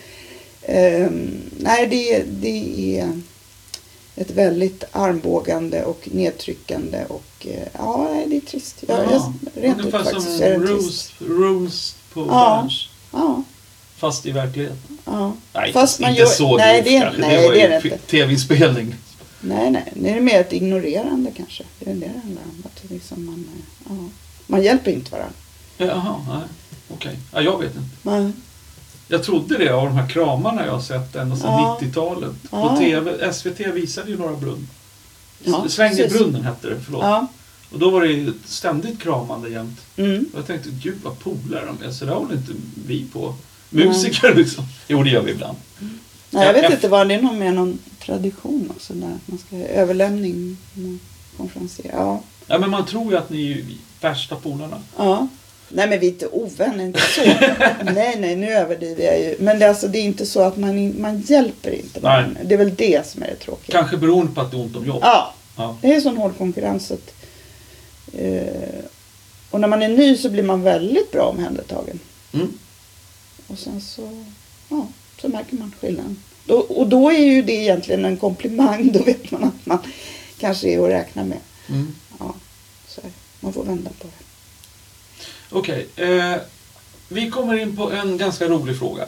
[0.62, 3.22] ehm, nej, det, det är
[4.20, 8.84] ett väldigt armbågande och nedtryckande och eh, ja, det är trist.
[8.88, 12.60] Jag, jag, rent ut Ungefär faktiskt som det roast, roast på Ja.
[12.62, 12.88] Berns.
[13.12, 13.44] Ja,
[13.98, 14.98] Fast i verkligheten.
[15.06, 15.34] ja.
[15.54, 17.22] Nej, Fast man inte gör- så nej, det- kanske.
[17.22, 18.96] nej, det var det ju det tv-inspelning.
[19.42, 19.94] Nej, nej.
[19.96, 21.64] Det är mer ett ignorerande kanske.
[21.80, 22.64] Det är det det handlar om.
[22.66, 24.10] Att det liksom man, eh, ja.
[24.48, 25.34] man hjälper inte varandra.
[25.78, 26.48] Jaha, nej.
[26.94, 27.16] Okej.
[27.34, 27.88] Ja, jag vet inte.
[28.02, 28.34] Man,
[29.12, 31.80] Jag trodde det av de här kramarna jag har sett ända sedan Ja.
[31.82, 32.32] 90-talet.
[32.50, 32.78] På Ja.
[32.78, 34.68] TV, SVT visade ju några brunn.
[35.44, 37.04] Ja, Svängebrunnen hette det, förlåt.
[37.04, 37.28] ja.
[37.72, 39.80] Och då var det ju ständigt kramande jämt.
[39.98, 40.26] Mm.
[40.34, 41.92] Och jag tänkte, gud vad polare de är.
[41.92, 42.52] Så där håller inte
[42.88, 43.36] vi på.
[43.70, 44.64] Musiker liksom.
[44.88, 45.58] Jo, det gör vi ibland.
[46.30, 49.56] Nej, jag vet Ja, inte vad det någon, mer någon tradition också där man ska
[49.56, 50.58] överlämning
[51.38, 51.86] konferenser.
[51.94, 52.22] Ja.
[52.48, 53.66] Ja, men man tror ju att ni är ju
[54.02, 54.78] värsta polarna.
[54.98, 55.28] ja.
[55.70, 57.22] Nej men vi är inte ovänner, inte så.
[57.94, 59.36] nej, nej, nu överdriver jag ju.
[59.40, 62.02] Men det, är alltså, det är inte så att man, man hjälper inte Nej.
[62.02, 62.42] varandra.
[62.44, 63.78] Det är väl det som är det tråkiga.
[63.80, 65.00] Kanske beroende på att det är ont om jobb.
[65.02, 65.78] Ja, Ja.
[65.82, 66.92] det är sån hård konkurrens.
[66.92, 67.14] Att,
[68.14, 68.86] eh,
[69.50, 72.00] och när man är ny så blir man väldigt bra omhändertagen.
[72.34, 72.58] Mm.
[73.48, 74.24] Och sen så,
[74.70, 74.88] ja,
[75.22, 76.24] så märker man skillnaden.
[76.46, 78.92] Då, och då är ju det egentligen en komplimang.
[78.94, 79.78] Då vet man att man
[80.40, 81.38] kanske är att räkna med.
[81.70, 81.96] Mm.
[82.20, 82.34] Ja,
[82.88, 83.02] så
[83.40, 84.26] man får vända på det.
[85.50, 85.88] Okej.
[85.96, 86.36] Eh,
[87.08, 89.06] vi kommer in på en ganska rolig fråga.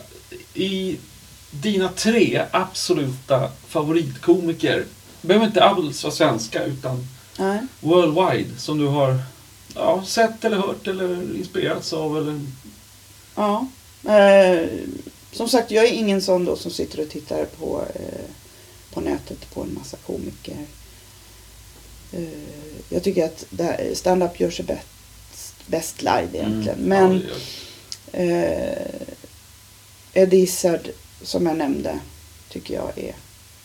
[0.53, 0.97] I
[1.51, 4.85] dina tre absoluta favoritkomiker,
[5.21, 7.07] behöver inte alls vara svenska utan
[7.39, 7.59] Nej.
[7.79, 9.19] worldwide, som du har
[9.75, 12.41] ja, sett eller hört eller inspirerats av eller...
[13.35, 13.67] Ja.
[14.11, 14.67] Eh,
[15.31, 18.25] Som sagt, jag är ingen sån då som sitter och tittar på, eh,
[18.93, 20.65] på nätet på en massa komiker.
[22.11, 22.23] Eh,
[22.89, 23.45] jag tycker att
[23.97, 24.87] stand-up gör sig bäst,
[25.67, 26.01] bäst
[26.33, 26.59] egentligen.
[26.79, 26.89] Mm.
[26.89, 27.09] Men
[28.13, 28.41] det gör-
[28.73, 28.77] eh,
[30.13, 30.89] Eddie Izzard,
[31.23, 31.99] som jag nämnde,
[32.49, 33.15] tycker jag är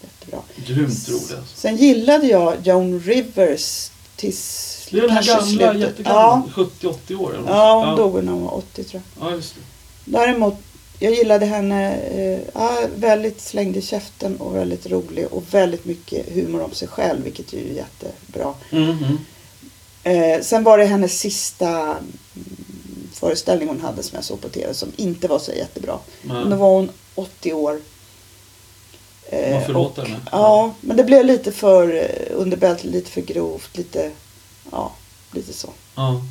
[0.02, 0.40] jättebra.
[0.66, 1.56] Grymt rolig alltså.
[1.56, 5.90] Sen gillade jag Joan Rivers tills Det är den här kanske gamla, slutet.
[5.90, 7.96] jättegamla, Ja, 70-80 år eller ja, hon ja.
[7.96, 9.28] dog när hon var 80 tror jag.
[9.28, 9.60] Ja, just det.
[10.04, 10.54] Däremot,
[10.98, 11.94] jag gillade henne.
[11.96, 16.88] Eh, ja, väldigt slängd i käften och väldigt rolig och väldigt mycket humor om sig
[16.88, 18.54] själv, vilket är ju jättebra.
[18.70, 19.18] Mm, mm.
[20.06, 21.96] Eh, sen var det hennes sista mm,
[23.12, 25.98] föreställning hon hade som jag såg på tv som inte var så jättebra.
[26.22, 27.80] Men- Men då var hon 80 år.
[29.30, 30.20] Eh, Man förlåter henne.
[30.32, 34.10] Ja, men det blev lite för eh, under bältet, lite för grovt, lite,
[34.72, 34.92] ja,
[35.32, 35.70] lite så.
[35.94, 36.22] Ja.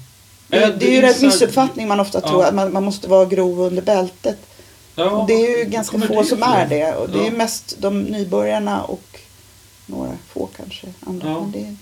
[0.48, 2.30] Det, Ed det är ju rätt Izzard- missuppfattning man ofta Ja.
[2.30, 4.38] tror att man, man måste vara grov under bältet.
[4.96, 6.96] Ja, det är ju ganska få det som är det.
[6.96, 9.20] Och det är mest de nybörjarna och
[9.86, 11.30] några få kanske andra.
[11.30, 11.40] Ja.
[11.42, 11.76] Men det,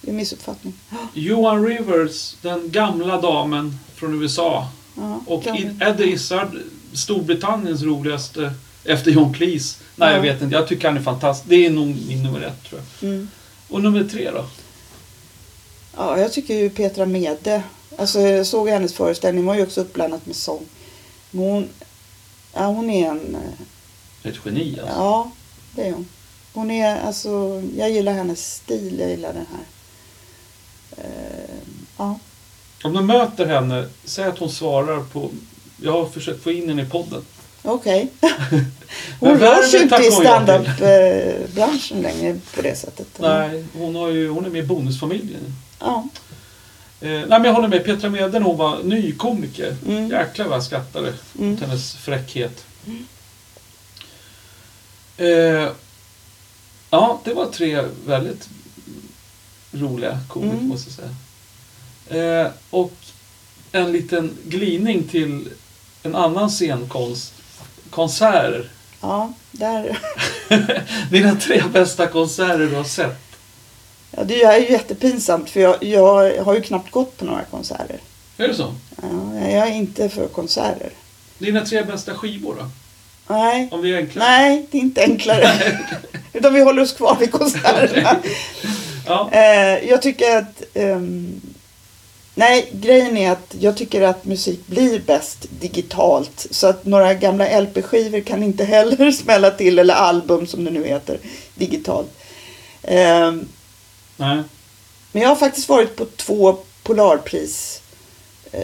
[0.00, 0.74] det är missuppfattning.
[1.14, 4.68] Johan Rivers, den gamla damen från USA.
[4.96, 5.46] Ja, Och
[5.80, 6.48] Eddie Izzard,
[6.92, 8.52] Storbritanniens roligaste
[8.84, 9.78] efter John Cleese.
[9.96, 10.32] Nej, jag Ja.
[10.32, 10.56] vet inte.
[10.56, 11.48] Jag tycker han är fantastisk.
[11.50, 13.08] Det är nog min nummer ett, tror jag.
[13.10, 13.28] Mm.
[13.68, 14.46] Och nummer tre då?
[15.96, 17.62] Ja, jag tycker ju Petra Mede.
[17.98, 20.62] Alltså jag såg hennes föreställning, var ju också uppblandat med sång.
[21.30, 21.68] Men hon,
[22.54, 24.94] ja, hon är en, eh, Ett geni alltså.
[24.96, 25.30] ja
[25.74, 26.06] det är hon.
[26.52, 29.64] Hon är, alltså, jag gillar hennes stil, jag gillar den här.
[30.96, 31.04] Eh,
[31.96, 32.18] ja.
[32.84, 35.30] Om du möter henne, säg att hon svarar på...
[35.82, 37.22] Jag har försökt få in henne i podden.
[37.62, 38.08] Okej.
[38.20, 38.64] Men
[39.20, 43.06] Hon rör sig inte i standup-branschen längre på det sättet.
[43.18, 45.54] Nej, hon, har ju, hon är med i Bonusfamiljen.
[45.78, 46.08] Ja.
[47.00, 47.84] Eh, nej, men jag håller med.
[47.84, 49.76] Petra Mede när hon var ny komiker.
[49.86, 50.10] Mm.
[50.10, 51.54] Jäklar vad jag skrattade Mm.
[51.54, 52.64] åt hennes fräckhet.
[55.16, 55.68] Eh,
[56.90, 58.48] ja, det var tre väldigt
[59.72, 60.68] roliga komiker Mm.
[60.68, 62.42] måste jag säga.
[62.44, 62.92] Eh, och
[63.72, 65.48] en liten glidning till
[66.02, 67.32] en annan scenkonst.
[67.90, 68.70] Konserter.
[69.00, 69.98] ja, där.
[71.10, 73.20] Dina tre bästa konserter du har sett.
[74.10, 77.98] Ja, det är ju jättepinsamt för jag, jag har ju knappt gått på några konserter.
[78.36, 78.74] Är det så?
[79.02, 80.90] Ja, jag är inte för konserter.
[81.38, 82.70] Dina tre bästa skivor då?
[83.34, 84.28] Nej, Om det är enklare.
[84.28, 85.50] nej det är inte enklare.
[86.32, 88.16] Utan vi håller oss kvar vid konserterna.
[89.10, 89.30] Ja.
[89.32, 90.62] Eh, jag tycker att...
[90.74, 91.40] ehm,
[92.34, 96.46] nej, grejen är att jag tycker att musik blir bäst digitalt.
[96.50, 100.86] Så att några gamla LP-skivor kan inte heller smälla till, eller album som det nu
[100.86, 101.18] heter,
[101.54, 102.10] digitalt.
[102.82, 103.48] Ehm,
[104.16, 104.42] Nej.
[105.12, 107.82] men jag har faktiskt varit på två Polarpris...
[108.52, 108.60] Eh,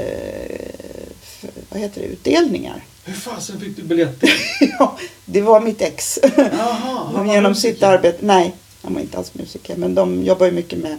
[1.22, 2.06] för, vad heter det?
[2.06, 2.84] Utdelningar.
[3.04, 4.30] Hur fasen fick du biljetter?
[4.78, 6.18] ja, det var mitt ex.
[6.36, 8.54] Jaha, genom sitt arbete, nej,
[8.86, 10.98] han var inte alls musiker, men de jobbar ju mycket med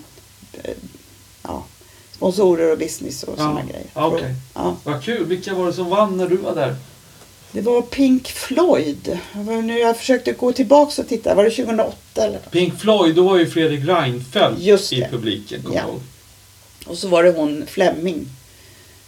[0.64, 0.72] eh,
[1.44, 1.66] ja,
[2.12, 3.88] sponsorer och business och sådana grejer.
[3.94, 4.36] Ja, okej.
[4.54, 5.26] Ja, Vad kul.
[5.26, 6.76] Vilka var det som vann när du var där?
[7.52, 9.20] det var Pink Floyd.
[9.64, 12.40] Nu, jag försökte gå tillbaka och titta, var det 2008 eller?
[12.40, 15.62] Pink Floyd, då var ju Fredrik Reinfeldt Just i publiken.
[15.74, 15.82] Ja.
[15.82, 16.00] ihåg.
[16.86, 18.26] Och så var det hon Fleming.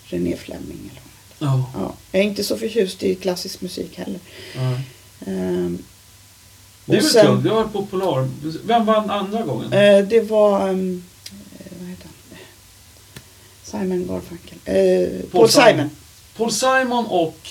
[0.05, 0.91] René Fleming.
[0.91, 1.01] Eller
[1.39, 1.49] vad.
[1.49, 1.71] Ja.
[1.75, 4.19] Ja, jag är inte så förtjust i klassisk musik heller.
[4.55, 4.79] ja.
[5.25, 5.83] Ehm,
[6.89, 7.43] Det är väl sen- kul.
[7.43, 8.27] Du har på Polar.
[8.65, 9.73] Vem vann andra gången?
[9.73, 10.59] Eh, det var...
[10.59, 10.75] eh,
[11.79, 12.37] vad heter han?
[13.63, 14.57] Simon Garfunkel.
[14.65, 15.65] Eh, Paul, Simon.
[15.69, 15.89] Simon.
[16.37, 17.49] Paul Simon och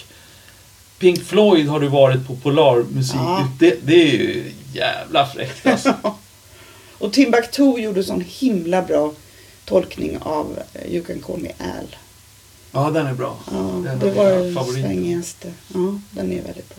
[0.99, 3.17] Pink Floyd har du varit på Polarmusik.
[3.17, 3.49] Ja.
[3.59, 5.95] Det, det är ju jävla fräckt alltså.
[6.99, 9.13] Och Timbuktu gjorde sån himla bra
[9.65, 11.97] tolkning av You can call me Al.
[12.73, 13.37] Ja, den är bra.
[13.51, 15.53] Ja, Den det var den svängigaste.
[15.75, 16.79] Ja, den är väldigt bra.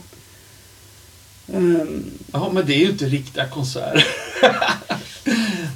[1.53, 4.07] Ehm, Ja, men det är ju inte riktiga konserter.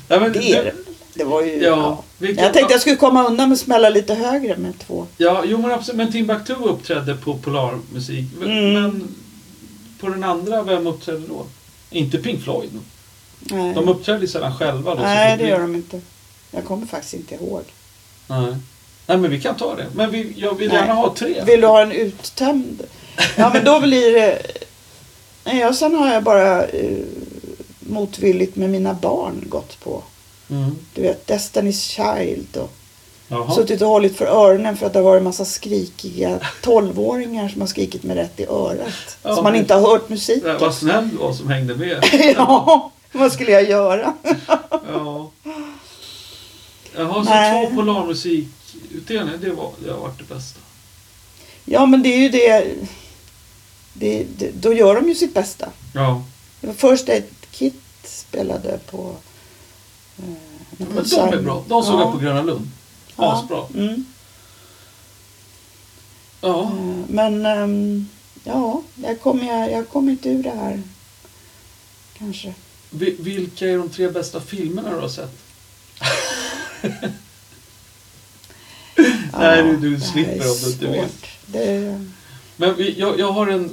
[0.08, 0.74] Nej, men det är det.
[1.14, 1.52] Det var ju...
[1.52, 2.04] Ja, Ja.
[2.18, 5.06] vilka- Jag tänkte jag skulle komma undan med smälla lite högre med två.
[5.18, 5.98] Ja, jo men absolut.
[5.98, 8.26] Men Timbuktu uppträdde på Polarmusik.
[8.44, 8.74] Mm.
[8.74, 9.08] Men
[10.00, 11.46] på den andra, vem uppträdde då?
[11.90, 12.70] Inte Pink Floyd.
[13.40, 15.02] Nej, De uppträdde sällan själva då.
[15.02, 16.02] Nej det gör de inte.
[16.52, 17.62] Jag kommer faktiskt inte ihåg.
[18.28, 18.56] Nej.
[19.08, 19.86] Nej, men vi kan ta det.
[19.96, 20.78] Men vi, jag vill Nej.
[20.78, 21.44] gärna ha tre.
[21.46, 22.84] Vill du ha en uttömd?
[23.38, 24.42] Ja, men då blir det...
[25.44, 26.98] Nej, ja, sen har jag bara eh,
[27.79, 30.04] motvilligt med mina barn gått på.
[30.50, 30.75] Mm.
[30.94, 32.71] Du vet, Destiny's Child och
[33.27, 33.56] Jaha.
[33.56, 37.62] suttit och hållit för öronen för att det har varit en massa skrikiga tolvåringar som
[37.62, 39.17] har skrikit med rätt i örat.
[39.23, 40.58] Ja, som man inte har hört Ja, musiken.
[40.60, 42.04] Vad snäll du var som hängde med.
[42.37, 44.13] ja, vad skulle jag göra?
[44.94, 45.31] Ja.
[46.96, 47.67] Jaha, så Nej.
[47.67, 50.60] två Polarmusikutdelningar, det, var, det har varit det bästa.
[51.65, 52.65] Ja, men det är ju det.
[53.94, 55.69] Det, det, då gör de ju sitt bästa.
[55.94, 56.23] Ja.
[56.62, 59.15] Det var First Aid Kit spelade på...
[60.17, 60.23] Eh,
[60.77, 61.63] Men de är bra.
[61.67, 62.00] De såg Ja.
[62.02, 62.69] jag på Gröna Lund.
[63.15, 63.33] Ja.
[63.33, 63.65] Asbra.
[63.75, 64.06] Mm.
[66.41, 66.62] Ja.
[66.63, 66.69] Eh,
[67.08, 68.08] Men ehm,
[68.44, 70.81] ja, jag kommer jag, jag kom inte ur det här.
[72.17, 72.54] Kanske.
[72.89, 75.31] Vi- Vilka är de tre bästa filmerna du har sett?
[79.39, 81.15] Nej, du- du slipper om du inte vet.
[81.46, 82.06] Det,
[82.58, 83.71] Men vi, jag, jag har en...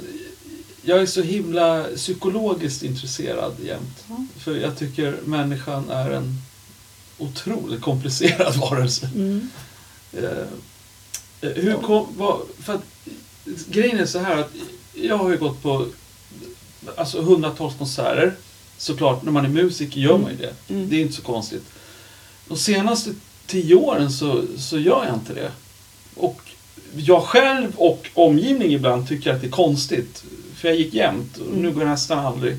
[0.83, 4.03] Jag är så himla psykologiskt intresserad jämt.
[4.09, 4.25] Ja.
[4.39, 6.41] För jag tycker människan är en
[7.17, 9.09] otroligt komplicerad varelse.
[9.15, 9.49] mm,
[10.13, 10.47] Eh,
[11.41, 12.07] eh, hur kom...
[12.17, 12.83] Vad, för att,
[13.67, 14.51] grejen är så här att
[14.93, 15.87] jag har ju gått på
[16.95, 18.35] alltså hundratals konserter.
[18.77, 20.53] Såklart, när man är musiker gör man ju det.
[20.73, 20.89] Mm.
[20.89, 21.63] Det är inte så konstigt.
[22.47, 23.13] De senaste
[23.47, 25.51] tio åren så, så gör jag inte det.
[26.15, 26.41] Och
[26.95, 30.23] jag själv och omgivning ibland tycker att det är konstigt.
[30.55, 31.73] För jag gick jämt och nu Mm.
[31.73, 32.57] går jag nästan aldrig.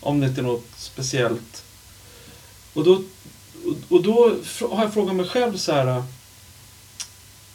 [0.00, 1.62] Om det inte är något speciellt.
[2.74, 3.02] Och då,
[3.88, 4.34] och, då
[4.70, 6.02] har jag frågat mig själv så här.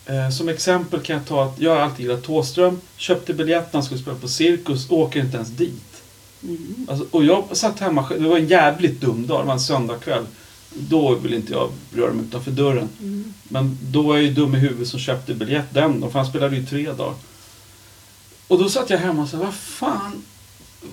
[0.06, 2.82] Eh, som exempel kan jag ta att jag har alltid gillat Thåström.
[2.98, 4.90] Köpte biljett när han skulle spela på Cirkus.
[4.92, 6.02] Åker inte ens dit.
[6.44, 8.24] mm, Alltså, och jag satt hemma själv.
[8.24, 9.42] Det var en jävligt dum dag.
[9.42, 10.26] Det var en söndagkväll.
[10.78, 12.90] Då vill inte jag röra mig utanför dörren.
[13.02, 13.34] mm.
[13.44, 16.12] Men då var jag ju dum i huvudet som köpte biljett den dagen.
[16.12, 17.14] För han spelade ju tre dagar.
[18.48, 20.24] Och då satt jag hemma och sa, vad fan,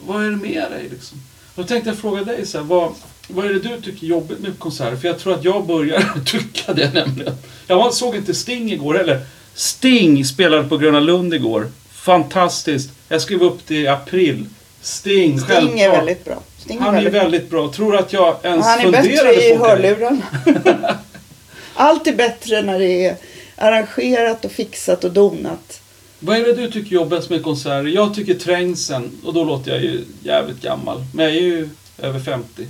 [0.06, 1.18] vad är det med dig liksom?
[1.54, 2.92] Då tänkte jag fråga dig så här, vad,
[3.28, 4.96] vad är det du tycker är jobbigt med konserter?
[4.96, 7.34] För jag tror att jag börjar tycka det nämligen.
[7.66, 9.26] Jag såg inte Sting igår heller.
[9.54, 11.68] Sting spelade på Gröna Lund igår.
[11.90, 12.90] Fantastiskt.
[13.08, 14.46] Jag skrev upp det i april.
[14.82, 15.80] Sting, Sting självklart.
[15.80, 16.42] är väldigt bra.
[16.58, 17.72] Sting Han är ju väldigt bra.
[17.72, 18.50] Tror att jag bra.
[18.50, 19.98] ens Han är funderade bättre i på att åka dit.
[19.98, 20.98] hörlurarna.
[21.74, 23.16] Allt är bättre när det är
[23.56, 25.80] arrangerat och fixat och donat.
[26.18, 27.86] Vad är det du tycker är jobbigast med konserter?
[27.88, 31.04] Jag tycker trängseln, och då låter jag ju jävligt gammal.
[31.14, 31.68] Men jag är ju
[31.98, 32.66] över 50.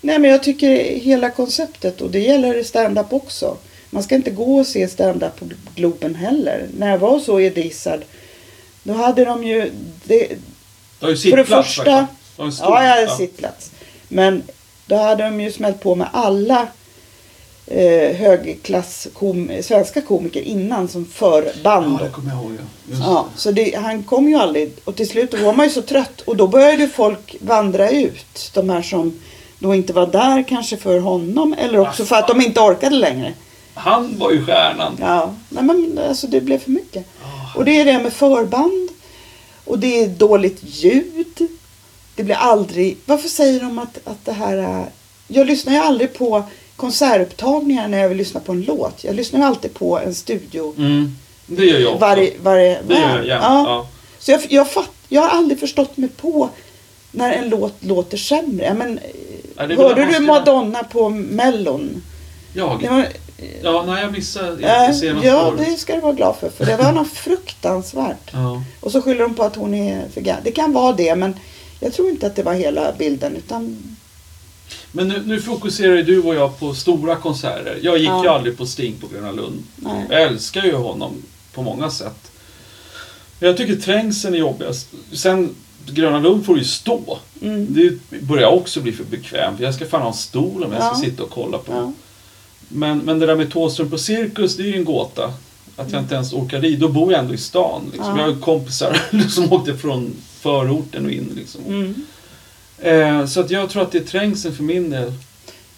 [0.00, 3.56] Nej men jag tycker hela konceptet och det gäller stand-up också.
[3.90, 5.44] Man ska inte gå och se stand-up på
[5.74, 6.66] Globen heller.
[6.78, 8.04] När jag var så i Dissad
[8.82, 9.70] då hade de ju...
[11.00, 13.70] Du har ju För det sittplats första- stor- ja, jag hade sittplats.
[14.08, 14.42] Men
[14.86, 16.66] då hade de ju smält på med alla
[17.66, 21.96] eh, högklass kom, svenska komiker innan som förband.
[22.00, 22.52] Ja, det kommer jag ihåg.
[22.90, 22.96] Ja.
[23.04, 26.20] Ja, så det, han kom ju aldrig och till slut var man ju så trött
[26.20, 28.50] och då började folk vandra ut.
[28.54, 29.20] De här som
[29.58, 33.32] då inte var där kanske för honom eller också för att de inte orkade längre.
[33.74, 34.96] Han var ju stjärnan.
[35.00, 37.06] Ja, nej men alltså det blev för mycket.
[37.22, 37.58] Ah.
[37.58, 38.87] Och det är det med förband
[39.68, 41.48] och det är dåligt ljud.
[42.14, 44.86] Det blir aldrig, varför säger de att, att det här är,
[45.28, 46.42] jag lyssnar ju aldrig på
[46.76, 49.04] konsertupptagningar när jag vill lyssna på en låt.
[49.04, 51.16] Jag lyssnar ju alltid på en studio Mm.
[51.46, 52.00] Det gör jag också.
[52.00, 53.64] varje, varje Det gör jag ja.
[53.66, 53.88] Ja.
[54.18, 56.48] Så jag, jag, fatt, jag har aldrig förstått mig på
[57.10, 58.74] när en låt låter sämre.
[58.74, 59.00] Men,
[59.56, 62.02] Ja, hörde du Madonna på Mellon?
[62.54, 62.78] Jag?
[62.82, 63.06] Det var,
[63.62, 65.58] Ja, nej jag missade inte senaste ja, året.
[65.66, 66.50] det ska du vara glad för.
[66.50, 68.30] För det var något fruktansvärt.
[68.32, 68.62] Ja.
[68.80, 70.42] Och så skyller de på att hon är för gammal.
[70.44, 71.34] Det kan vara det, men
[71.80, 73.36] jag tror inte att det var hela bilden.
[73.36, 73.76] Utan,
[74.92, 77.78] Men nu, nu fokuserar ju du och jag på stora konserter.
[77.82, 78.22] Jag gick Ja.
[78.24, 79.62] ju aldrig på Sting på Gröna Lund.
[79.76, 80.06] nej.
[80.10, 81.22] Jag älskar ju honom
[81.54, 82.30] på många sätt.
[83.38, 84.88] Men Jag tycker trängseln är jobbigast.
[85.12, 85.54] Sen,
[85.86, 87.18] Gröna Lund får ju stå.
[87.42, 87.66] Mm.
[87.70, 89.60] Det börjar också bli för bekvämt.
[89.60, 91.10] Jag ska fan ha en stol om jag ska Ja.
[91.10, 91.72] sitta och kolla på.
[91.72, 91.92] Ja.
[92.68, 95.32] Men, men det där med Thåström på Cirkus, det är ju en gåta.
[95.76, 96.80] Att jag inte ens orkar dit.
[96.80, 97.82] Då bor jag ändå i stan.
[97.92, 98.16] Liksom.
[98.18, 98.26] Ja.
[98.26, 99.00] Jag har kompisar
[99.30, 101.32] som åkte från förorten och in.
[101.36, 101.60] Liksom.
[101.66, 101.94] Mm.
[102.78, 105.12] Eh, så att jag tror att det är trängseln för min del.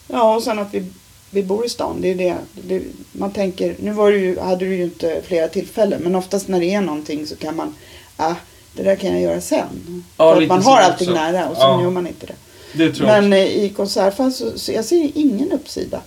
[0.08, 0.84] Ja, och sen att vi,
[1.30, 1.96] vi bor i stan.
[2.00, 2.36] Det är det.
[2.54, 2.82] det
[3.12, 6.00] man tänker, nu var ju, hade du ju inte flera tillfällen.
[6.02, 7.74] Men oftast när det är någonting så kan man,
[8.16, 8.34] ah,
[8.74, 10.04] det där kan jag göra sen.
[10.16, 10.84] Ja, För att man har också.
[10.92, 11.82] allting nära och sen Ja.
[11.82, 12.34] gör man inte det.
[12.72, 13.36] Det jag Men också.
[13.36, 16.00] eh, i konsertfall så, så jag ser ingen uppsida.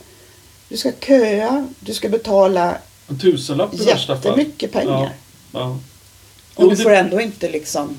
[0.73, 4.25] Du ska köa, du ska betala En tusenlapp i värsta fall.
[4.39, 4.93] jättemycket pengar.
[5.01, 5.09] Ja.
[5.59, 5.79] Ja.
[6.55, 7.97] Och Jo, du det- får ändå inte liksom...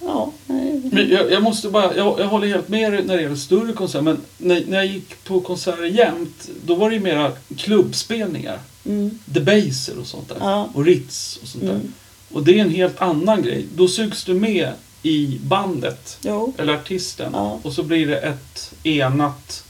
[0.00, 0.80] Ja, nej.
[0.92, 4.02] Men jag, jag måste bara, jag, jag håller helt med när det gäller större konserter.
[4.02, 8.58] Men när, när jag gick på konserter jämt, då var det ju mera klubbspelningar.
[8.86, 10.36] Mm, Debaser och sånt där.
[10.40, 10.68] Ja.
[10.74, 11.70] Och Ritz och sånt där.
[11.70, 11.92] mm.
[12.32, 13.66] Och det är en helt annan grej.
[13.74, 14.72] Då sugs du med
[15.02, 16.52] i bandet, Jo.
[16.58, 17.30] eller artisten.
[17.34, 17.58] Ja.
[17.62, 19.64] Och så blir det ett enat...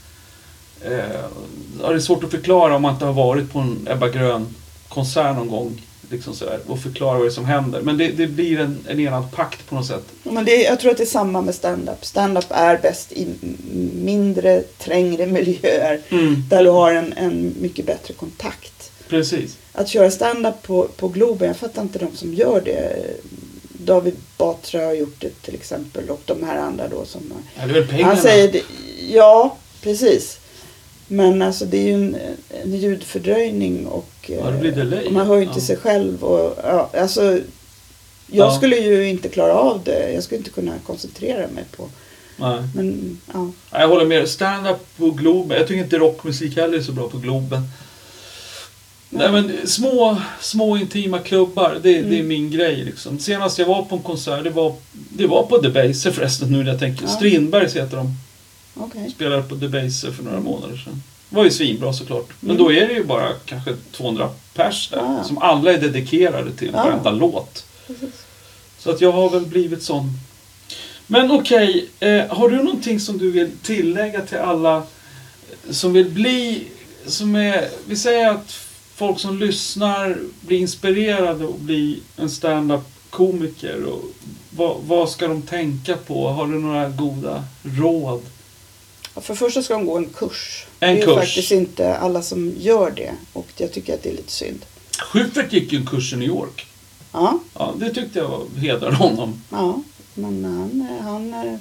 [0.81, 1.21] Eh,
[1.79, 5.47] det är svårt att förklara om man inte har varit på en Ebba Grön-konsert någon
[5.47, 5.81] gång.
[6.11, 7.81] Liksom så här, och förklara vad det är som händer.
[7.81, 10.03] Men det, det blir en, en enad pakt på något sätt.
[10.23, 12.05] Men det, jag tror att det är samma med stand-up.
[12.05, 13.27] Stand-up är bäst i
[14.03, 16.01] mindre, trängre miljöer.
[16.09, 16.43] Mm.
[16.49, 18.91] Där du har en, en mycket bättre kontakt.
[19.09, 19.57] Precis.
[19.73, 23.05] Att köra stand-up på, på Globen, jag fattar inte de som gör det.
[23.85, 27.33] David Batra har gjort det till exempel och de här andra då som...
[27.59, 28.13] Ja, det är väl pengarna.
[28.13, 28.61] Han säger
[29.09, 30.38] ja, precis.
[31.11, 32.17] Men alltså det är ju en,
[32.63, 34.39] en ljudfördröjning och Ja,
[35.05, 35.65] och man hör ju inte Ja.
[35.65, 36.23] sig själv.
[36.23, 37.23] Och, ja, alltså,
[38.31, 38.51] jag Ja.
[38.57, 40.11] skulle ju inte klara av det.
[40.13, 41.89] Jag skulle inte kunna koncentrera mig på...
[42.37, 42.57] Nej.
[42.75, 43.39] Men ja,
[43.71, 44.29] Nej, Jag håller med.
[44.29, 45.57] Stand-up på Globen.
[45.57, 47.61] Jag tycker inte rockmusik heller är så bra på Globen.
[49.09, 52.27] Nej, men små, små intima klubbar, det, det är Mm.
[52.27, 52.75] min grej.
[52.75, 53.19] Liksom.
[53.19, 56.71] Senast jag var på en konsert, det var, det var på Debaser förresten nu när
[56.71, 57.03] jag tänker.
[57.03, 57.09] Ja.
[57.09, 58.13] Strindbergs heter de.
[58.79, 59.11] Okej.
[59.15, 61.03] Spelade på Debaser för några månader sedan.
[61.29, 62.29] Det var ju svinbra såklart.
[62.39, 62.63] Men Mm.
[62.63, 64.97] då är det ju bara kanske 200 pers där.
[64.97, 65.23] Ja.
[65.23, 66.83] Som alla är dedikerade till Ja.
[66.83, 67.65] varenda låt.
[67.87, 68.09] Precis.
[68.79, 70.09] Så att jag har väl blivit sån.
[71.07, 74.83] Men okej, eh, har du någonting som du vill tillägga till alla
[75.69, 76.63] som vill bli,
[77.05, 78.51] som är, vi säger att
[78.95, 83.83] folk som lyssnar blir inspirerade och bli en stand-up komiker.
[83.83, 84.01] Och
[84.49, 86.27] vad, vad ska de tänka på?
[86.29, 88.21] Har du några goda råd?
[89.21, 90.65] För det första ska de gå en kurs.
[90.79, 91.15] En det är kurs.
[91.15, 93.11] faktiskt inte alla som gör det.
[93.33, 94.65] Och jag tycker att det är lite synd.
[94.99, 96.65] Schyffert gick ju en kurs i New York.
[97.11, 99.41] Ja, Ja, det tyckte jag hedrade honom.
[99.51, 99.81] ja.
[100.13, 101.59] Men han, han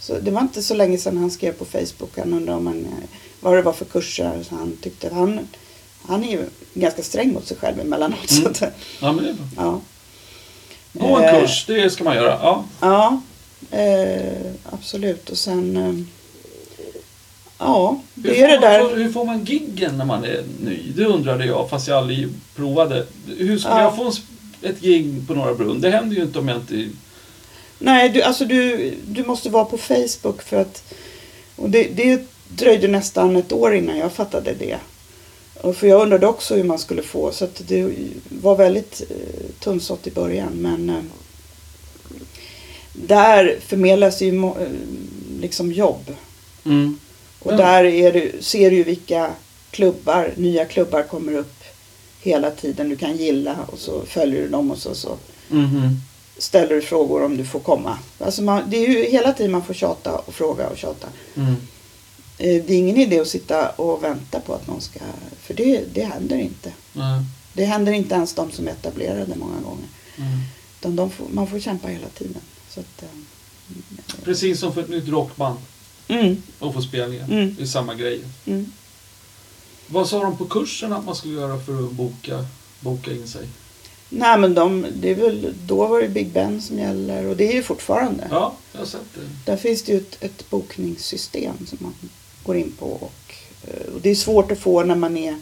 [0.00, 2.10] så det var inte så länge sedan han skrev på Facebook.
[2.18, 2.86] Han undrade om han,
[3.40, 4.44] vad det var för kurser.
[4.48, 5.48] Så han tyckte han,
[6.06, 6.44] han är ju
[6.74, 8.30] ganska sträng mot sig själv emellanåt.
[8.30, 8.54] Mm.
[8.54, 9.46] Så att, Ja, men det är bra.
[9.56, 9.80] ja.
[10.92, 12.38] Gå en Eh, kurs, det ska man göra.
[12.42, 12.64] Ja.
[12.80, 13.20] Ja,
[13.78, 15.30] eh, absolut.
[15.30, 15.76] Och sen...
[15.76, 15.94] Eh,
[17.66, 18.80] ja, Hur det får, är det man, där.
[18.88, 20.78] får- hur får man giggen när man är ny?
[20.96, 23.06] Det undrade jag fast jag aldrig provade.
[23.26, 23.82] Hur skulle Ja.
[23.82, 24.12] jag få
[24.62, 25.80] ett gig på Norra Brunn?
[25.80, 26.88] Det händer ju inte om jag inte...
[27.78, 30.94] Nej, du, alltså du, du måste vara på Facebook för att...
[31.56, 34.76] Och det, det dröjde nästan ett år innan jag fattade det.
[35.60, 37.92] Och för jag undrade också hur man skulle få, så att det
[38.28, 40.52] var väldigt eh, tunnsått i början.
[40.54, 40.96] Men eh,
[42.92, 44.52] där förmedlas ju eh,
[45.40, 46.14] liksom jobb.
[46.64, 46.98] Mm.
[47.42, 47.56] Och Ja.
[47.56, 49.30] där är det, ser du ju vilka
[49.70, 51.64] klubbar, nya klubbar kommer upp
[52.20, 52.88] hela tiden.
[52.88, 55.16] Du kan gilla och så följer du dem och så, så
[55.48, 56.00] Mhm.
[56.38, 57.98] ställer du frågor om du får komma.
[58.18, 61.08] Alltså man, det är ju hela tiden man får tjata och fråga och tjata.
[61.36, 61.54] Mm.
[62.38, 65.00] Eh, Det är ingen idé att sitta och vänta på att någon ska...
[65.42, 66.72] För det, det händer inte.
[66.92, 67.20] Nej.
[67.52, 69.88] Det händer inte ens de som är etablerade många gånger.
[70.16, 71.10] Mm.
[71.10, 72.36] Får, man får kämpa hela tiden.
[72.76, 73.08] Att, eh,
[74.24, 75.58] Precis som för ett nytt rockband
[76.08, 77.24] mm, och få spelningar.
[77.24, 77.54] Mm.
[77.58, 78.20] Det är samma grej.
[78.46, 78.72] mm.
[79.86, 82.46] Vad sa de på kursen att man skulle göra för att boka,
[82.80, 83.48] boka in sig?
[84.08, 87.48] Nej men de, det är väl, då var det Big Ben som gäller och det
[87.48, 88.28] är ju fortfarande.
[88.30, 89.50] Ja, jag har sett det.
[89.50, 91.94] Där finns det ju ett, ett bokningssystem som man
[92.44, 92.86] går in på.
[92.86, 93.34] Och,
[93.64, 95.36] eh, och det är svårt att få när man är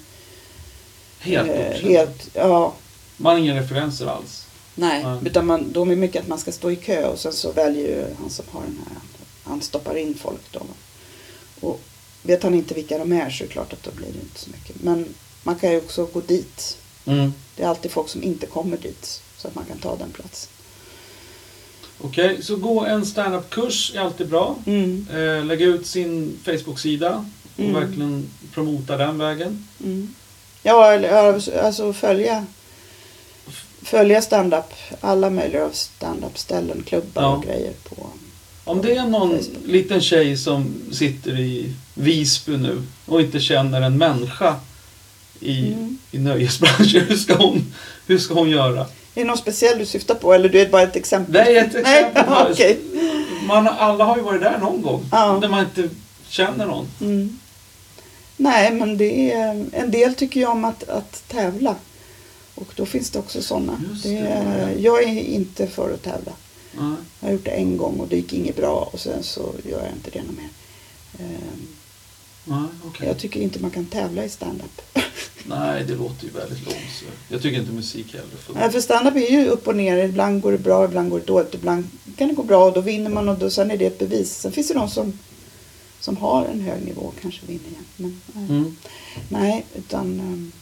[1.18, 2.74] Helt eh, helt ja,
[3.16, 4.46] Man har inga referenser alls.
[4.74, 5.18] Nej, Nej.
[5.24, 7.88] utan man, de är mycket att man ska stå i kö och sen så väljer
[7.88, 8.96] ju han som har den här,
[9.44, 10.62] han stoppar in folk då.
[11.60, 11.80] Och
[12.22, 14.40] vet han inte vilka de är så är det klart att då blir det inte
[14.40, 14.82] så mycket.
[14.82, 16.76] Men man kan ju också gå dit.
[17.04, 17.32] Mm.
[17.56, 20.50] Det är alltid folk som inte kommer dit så att man kan ta den platsen.
[22.02, 24.56] Okej, så gå en standup-kurs är alltid bra.
[24.66, 27.74] Mm, Eh, lägga ut sin Facebook-sida och Mm.
[27.74, 29.68] verkligen promota den vägen.
[29.84, 30.14] mm.
[30.62, 31.32] Ja, eller
[31.64, 32.46] alltså följa
[33.82, 34.64] Följa stand-up,
[35.00, 37.36] alla möjliga av stand-up ställen, klubbar Ja.
[37.36, 38.06] och grejer på.
[38.70, 43.98] Om det är någon liten tjej som sitter i Visby nu och inte känner en
[43.98, 44.56] människa
[45.40, 45.98] i, Mm.
[46.10, 47.72] i nöjesbranschen, hur ska, hon,
[48.06, 48.80] hur ska hon göra?
[48.80, 51.32] Är det någon speciell du syftar på eller du är bara ett exempel?
[51.32, 52.24] Det är ett exempel.
[52.28, 52.78] Nej, okej.
[53.46, 55.04] Man, alla har ju varit där någon gång.
[55.12, 55.38] Ja.
[55.40, 55.88] När man inte
[56.28, 56.86] känner någon.
[57.00, 57.38] Mm.
[58.36, 61.74] Nej, men det är, en del tycker ju om att, att tävla.
[62.54, 63.80] Och då finns det också sådana.
[64.02, 66.32] Det det, jag är inte för att tävla.
[66.72, 66.96] Nej.
[67.20, 69.84] Jag har gjort det en gång och det gick inget bra och sen så gör
[69.84, 70.48] jag inte det något mer.
[71.18, 71.66] Ehm,
[72.44, 73.06] Nej, okej.
[73.06, 74.82] Jag tycker inte man kan tävla i stand-up.
[75.44, 77.18] Nej, det låter ju väldigt långsökt.
[77.28, 78.36] Jag tycker inte musik heller.
[78.36, 78.54] För...
[78.54, 80.04] Nej, för stand-up är ju upp och ner.
[80.04, 81.54] Ibland går det bra, ibland går det dåligt.
[81.54, 83.98] Ibland kan det gå bra och då vinner man och då, sen är det ett
[83.98, 84.36] bevis.
[84.36, 85.18] Sen finns det de som,
[86.00, 87.84] som har en hög nivå och kanske vinner igen.
[87.96, 88.44] Men, nej.
[88.50, 88.76] Mm.
[89.28, 90.52] Nej, utan...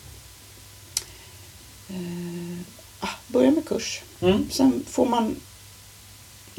[3.00, 4.02] ah, börja med kurs.
[4.20, 4.50] Mm.
[4.50, 5.36] Sen får man...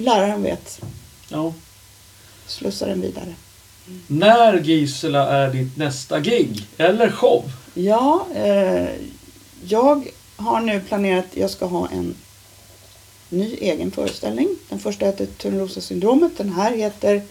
[0.04, 0.82] Läraren vet.
[1.30, 1.54] Ja.
[2.48, 3.36] Slussa den vidare.
[4.08, 6.68] När Gisela är ditt nästa gig?
[6.78, 7.52] Eller show?
[7.74, 8.88] Ja, eh,
[9.68, 12.16] jag har nu planerat att jag ska ha en
[13.30, 14.48] ny egen föreställning.
[14.70, 16.38] Den första heter Törnrosa-syndromet.
[16.38, 17.22] Den här heter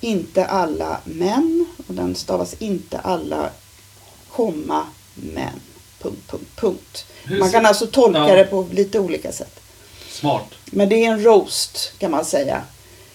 [0.00, 1.66] Inte alla män.
[1.86, 3.50] Och den stavas inte alla,
[4.30, 5.60] komma, män.
[6.02, 7.04] Punkt, punkt, punkt.
[7.40, 8.34] Man kan alltså tolka Ja.
[8.34, 9.60] det på lite olika sätt.
[10.10, 10.46] Smart.
[10.74, 12.62] Men det är en roast kan man säga.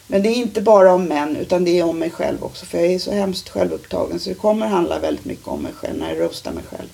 [0.08, 2.66] Men det är inte bara om män utan det är om mig själv också.
[2.66, 6.00] För jag är så hemskt självupptagen så det kommer handla väldigt mycket om mig själv
[6.00, 6.90] när jag roastar mig själv.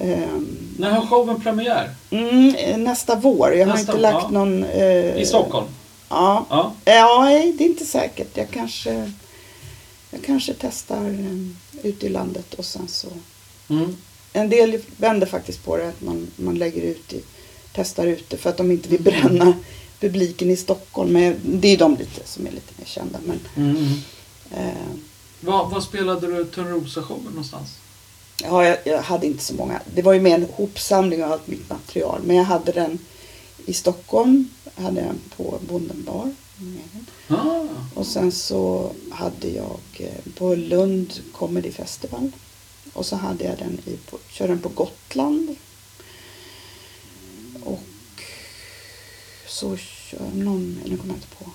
[0.00, 1.90] Ehm, När har showen premiär?
[2.10, 3.54] mm, nästa vår.
[3.54, 4.28] Jag har Nästa- inte lagt ja.
[4.30, 4.64] någon...
[4.64, 5.66] eh, I Stockholm?
[6.08, 6.46] Ja.
[6.50, 6.72] Ja.
[6.84, 7.24] Ja,
[7.58, 8.36] det är inte säkert.
[8.36, 9.12] Jag kanske,
[10.10, 13.08] jag kanske testar um, ute i landet och sen så...
[13.70, 13.96] Mm.
[14.32, 17.22] En del vänder faktiskt på det att man, man lägger ut i,
[17.78, 19.52] testar ute för att de inte vill bränna
[20.00, 21.12] publiken i Stockholm.
[21.12, 23.18] Men det är de lite som är lite mer kända.
[23.26, 23.94] Men, Mm.
[24.50, 24.88] eh,
[25.40, 27.68] Var, var spelade du Törnrosa-showen någonstans?
[28.42, 29.80] ja, jag, jag hade inte så många.
[29.94, 32.20] Det var ju mer en hopsamling av allt mitt material.
[32.24, 32.98] Men jag hade den
[33.66, 34.48] i Stockholm.
[34.76, 36.34] Jag hade den på Bonden bar.
[37.28, 37.60] Ah.
[37.94, 42.30] Och sen så hade jag eh, på Lund Comedy Festival.
[42.92, 45.56] Och så hade jag den i, på, körde den på Gotland.
[47.64, 47.82] Och
[49.48, 49.76] så
[50.34, 51.50] någon, nu kommer jag inte på.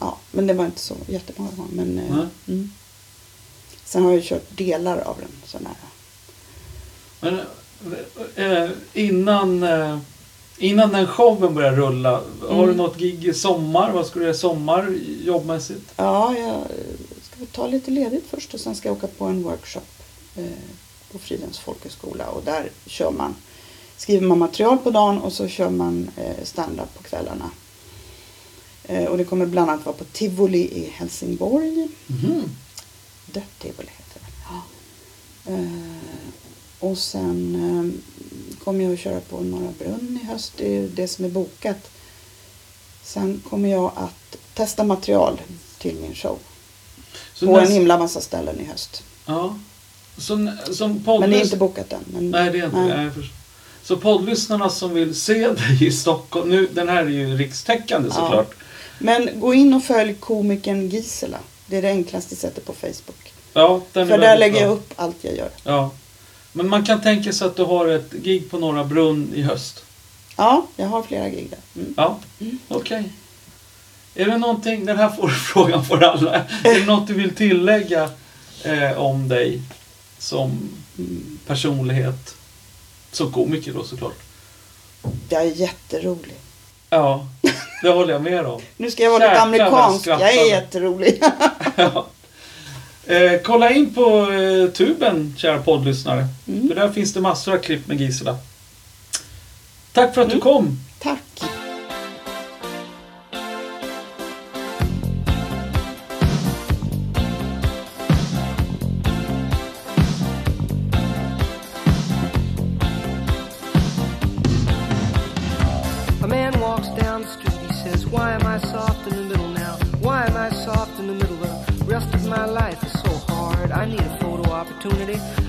[0.00, 1.70] Ja, men det var inte så jättemånga gånger.
[1.72, 2.26] Men, Nej.
[2.56, 2.72] mm.
[3.84, 5.74] Sen har jag kört delar av den så nära.
[7.20, 7.40] Men,
[8.36, 9.98] eh, innan, eh,
[10.58, 12.10] innan den showen börjar rulla,
[12.42, 12.66] har Mm.
[12.66, 13.92] du något gig i sommar?
[13.92, 15.92] Vad ska du göra i sommar jobbmässigt?
[15.96, 16.60] Ja, jag
[17.22, 19.80] ska ta lite ledigt först och sen ska jag åka på en workshop
[20.36, 20.44] eh,
[21.12, 23.34] på Fridhems folkhögskola och där kör man,
[23.96, 27.50] skriver man material på dagen och så kör man eh, stand-up på kvällarna.
[28.84, 31.88] Eh, och det kommer bland annat vara på Tivoli i Helsingborg.
[32.06, 32.50] Mhm.
[33.26, 34.32] Dött Tivoli heter det.
[34.48, 34.62] Ja.
[35.52, 40.52] Eh, och sen eh, kommer jag att köra på Norra Brunn i höst.
[40.56, 41.90] Det är det som är bokat.
[43.02, 45.40] Sen kommer jag att testa material
[45.78, 46.38] till min show.
[47.34, 49.02] Så på en himla massa ställen i höst.
[49.26, 49.58] Ja.
[50.16, 51.02] Som, som.
[51.06, 52.04] Men det är inte bokat än.
[52.06, 53.12] Men, Nej, det är inte det.
[53.84, 58.14] Så poddlyssnarna som vill se dig i Stockholm, nu, den här är ju rikstäckande Ja.
[58.14, 58.54] såklart.
[58.98, 61.38] Men gå in och följ komikern Gisela.
[61.66, 63.32] Det är det enklaste sättet på Facebook.
[63.52, 64.62] Ja, den För där lägger bra.
[64.62, 65.48] jag upp allt jag gör.
[65.64, 65.90] Ja.
[66.52, 69.84] Men man kan tänka sig att du har ett gig på Norra Brunn i höst.
[70.36, 71.80] Ja, jag har flera gig där.
[71.82, 71.94] Mm.
[71.96, 72.58] Ja, Mm.
[72.68, 73.12] okej.
[74.14, 76.34] Är det någonting, den här får, frågan får alla.
[76.64, 78.10] Är det något du vill tillägga
[78.62, 79.62] eh, om dig
[80.18, 80.50] som
[80.98, 81.38] Mm.
[81.46, 82.34] personlighet?
[83.14, 84.14] Som komiker då såklart.
[85.28, 86.34] Jag är jätterolig.
[86.90, 87.26] Ja,
[87.82, 88.60] det håller jag med om.
[88.76, 90.06] Nu ska jag vara lite vad jag amerikansk.
[90.06, 91.22] Jag är jätterolig.
[91.76, 92.06] Ja.
[93.06, 96.26] Eh, kolla in på eh, tuben, kära poddlyssnare.
[96.48, 96.68] Mm.
[96.68, 98.36] För där finns det massor av klipp med Gisela.
[99.92, 100.42] Tack för att du Mm.
[100.42, 100.78] kom.
[100.98, 101.42] Tack.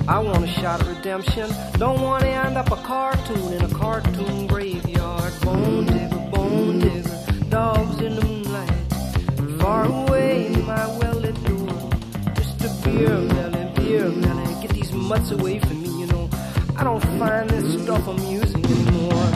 [0.08, 1.50] I want a shot at redemption.
[1.80, 5.34] Don't want to end up a cartoon in a cartoon graveyard.
[5.42, 9.60] Bone digger, bone digger, dogs in the moonlight.
[9.60, 11.90] Far away, my well-lit door.
[12.36, 14.62] Just a beer melon, beer melon.
[14.62, 16.30] Get these mutts away from me, you know.
[16.78, 19.32] I don't find this stuff amusing anymore.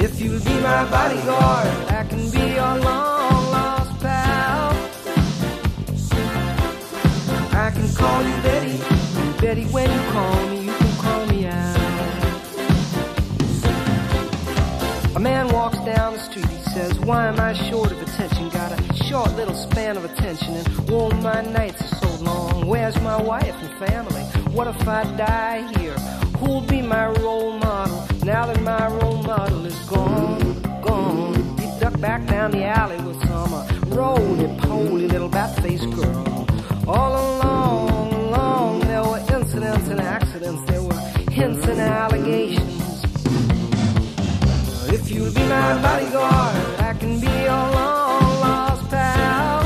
[0.00, 4.72] If you'll be my bodyguard, I can be your long lost pal.
[7.52, 8.37] I can call you
[9.58, 11.76] Betty, when you call me, you can call me out.
[15.16, 18.50] A man walks down the street, he says, Why am I short of attention?
[18.50, 22.68] Got a short little span of attention, and all my nights are so long.
[22.68, 24.22] Where's my wife and family?
[24.54, 25.98] What if I die here?
[26.38, 30.62] Who'll be my role model now that my role model is gone?
[30.82, 31.58] Gone.
[31.58, 36.46] He ducked back down the alley with some uh, roly-poly little bat-faced girl.
[36.86, 37.87] All along,
[39.90, 40.62] and accidents.
[40.70, 43.04] There were hints and allegations.
[44.44, 49.60] Uh, if you'll be my bodyguard, I can be your long lost pal.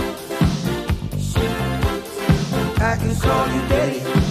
[2.91, 4.22] I can call you Daddy,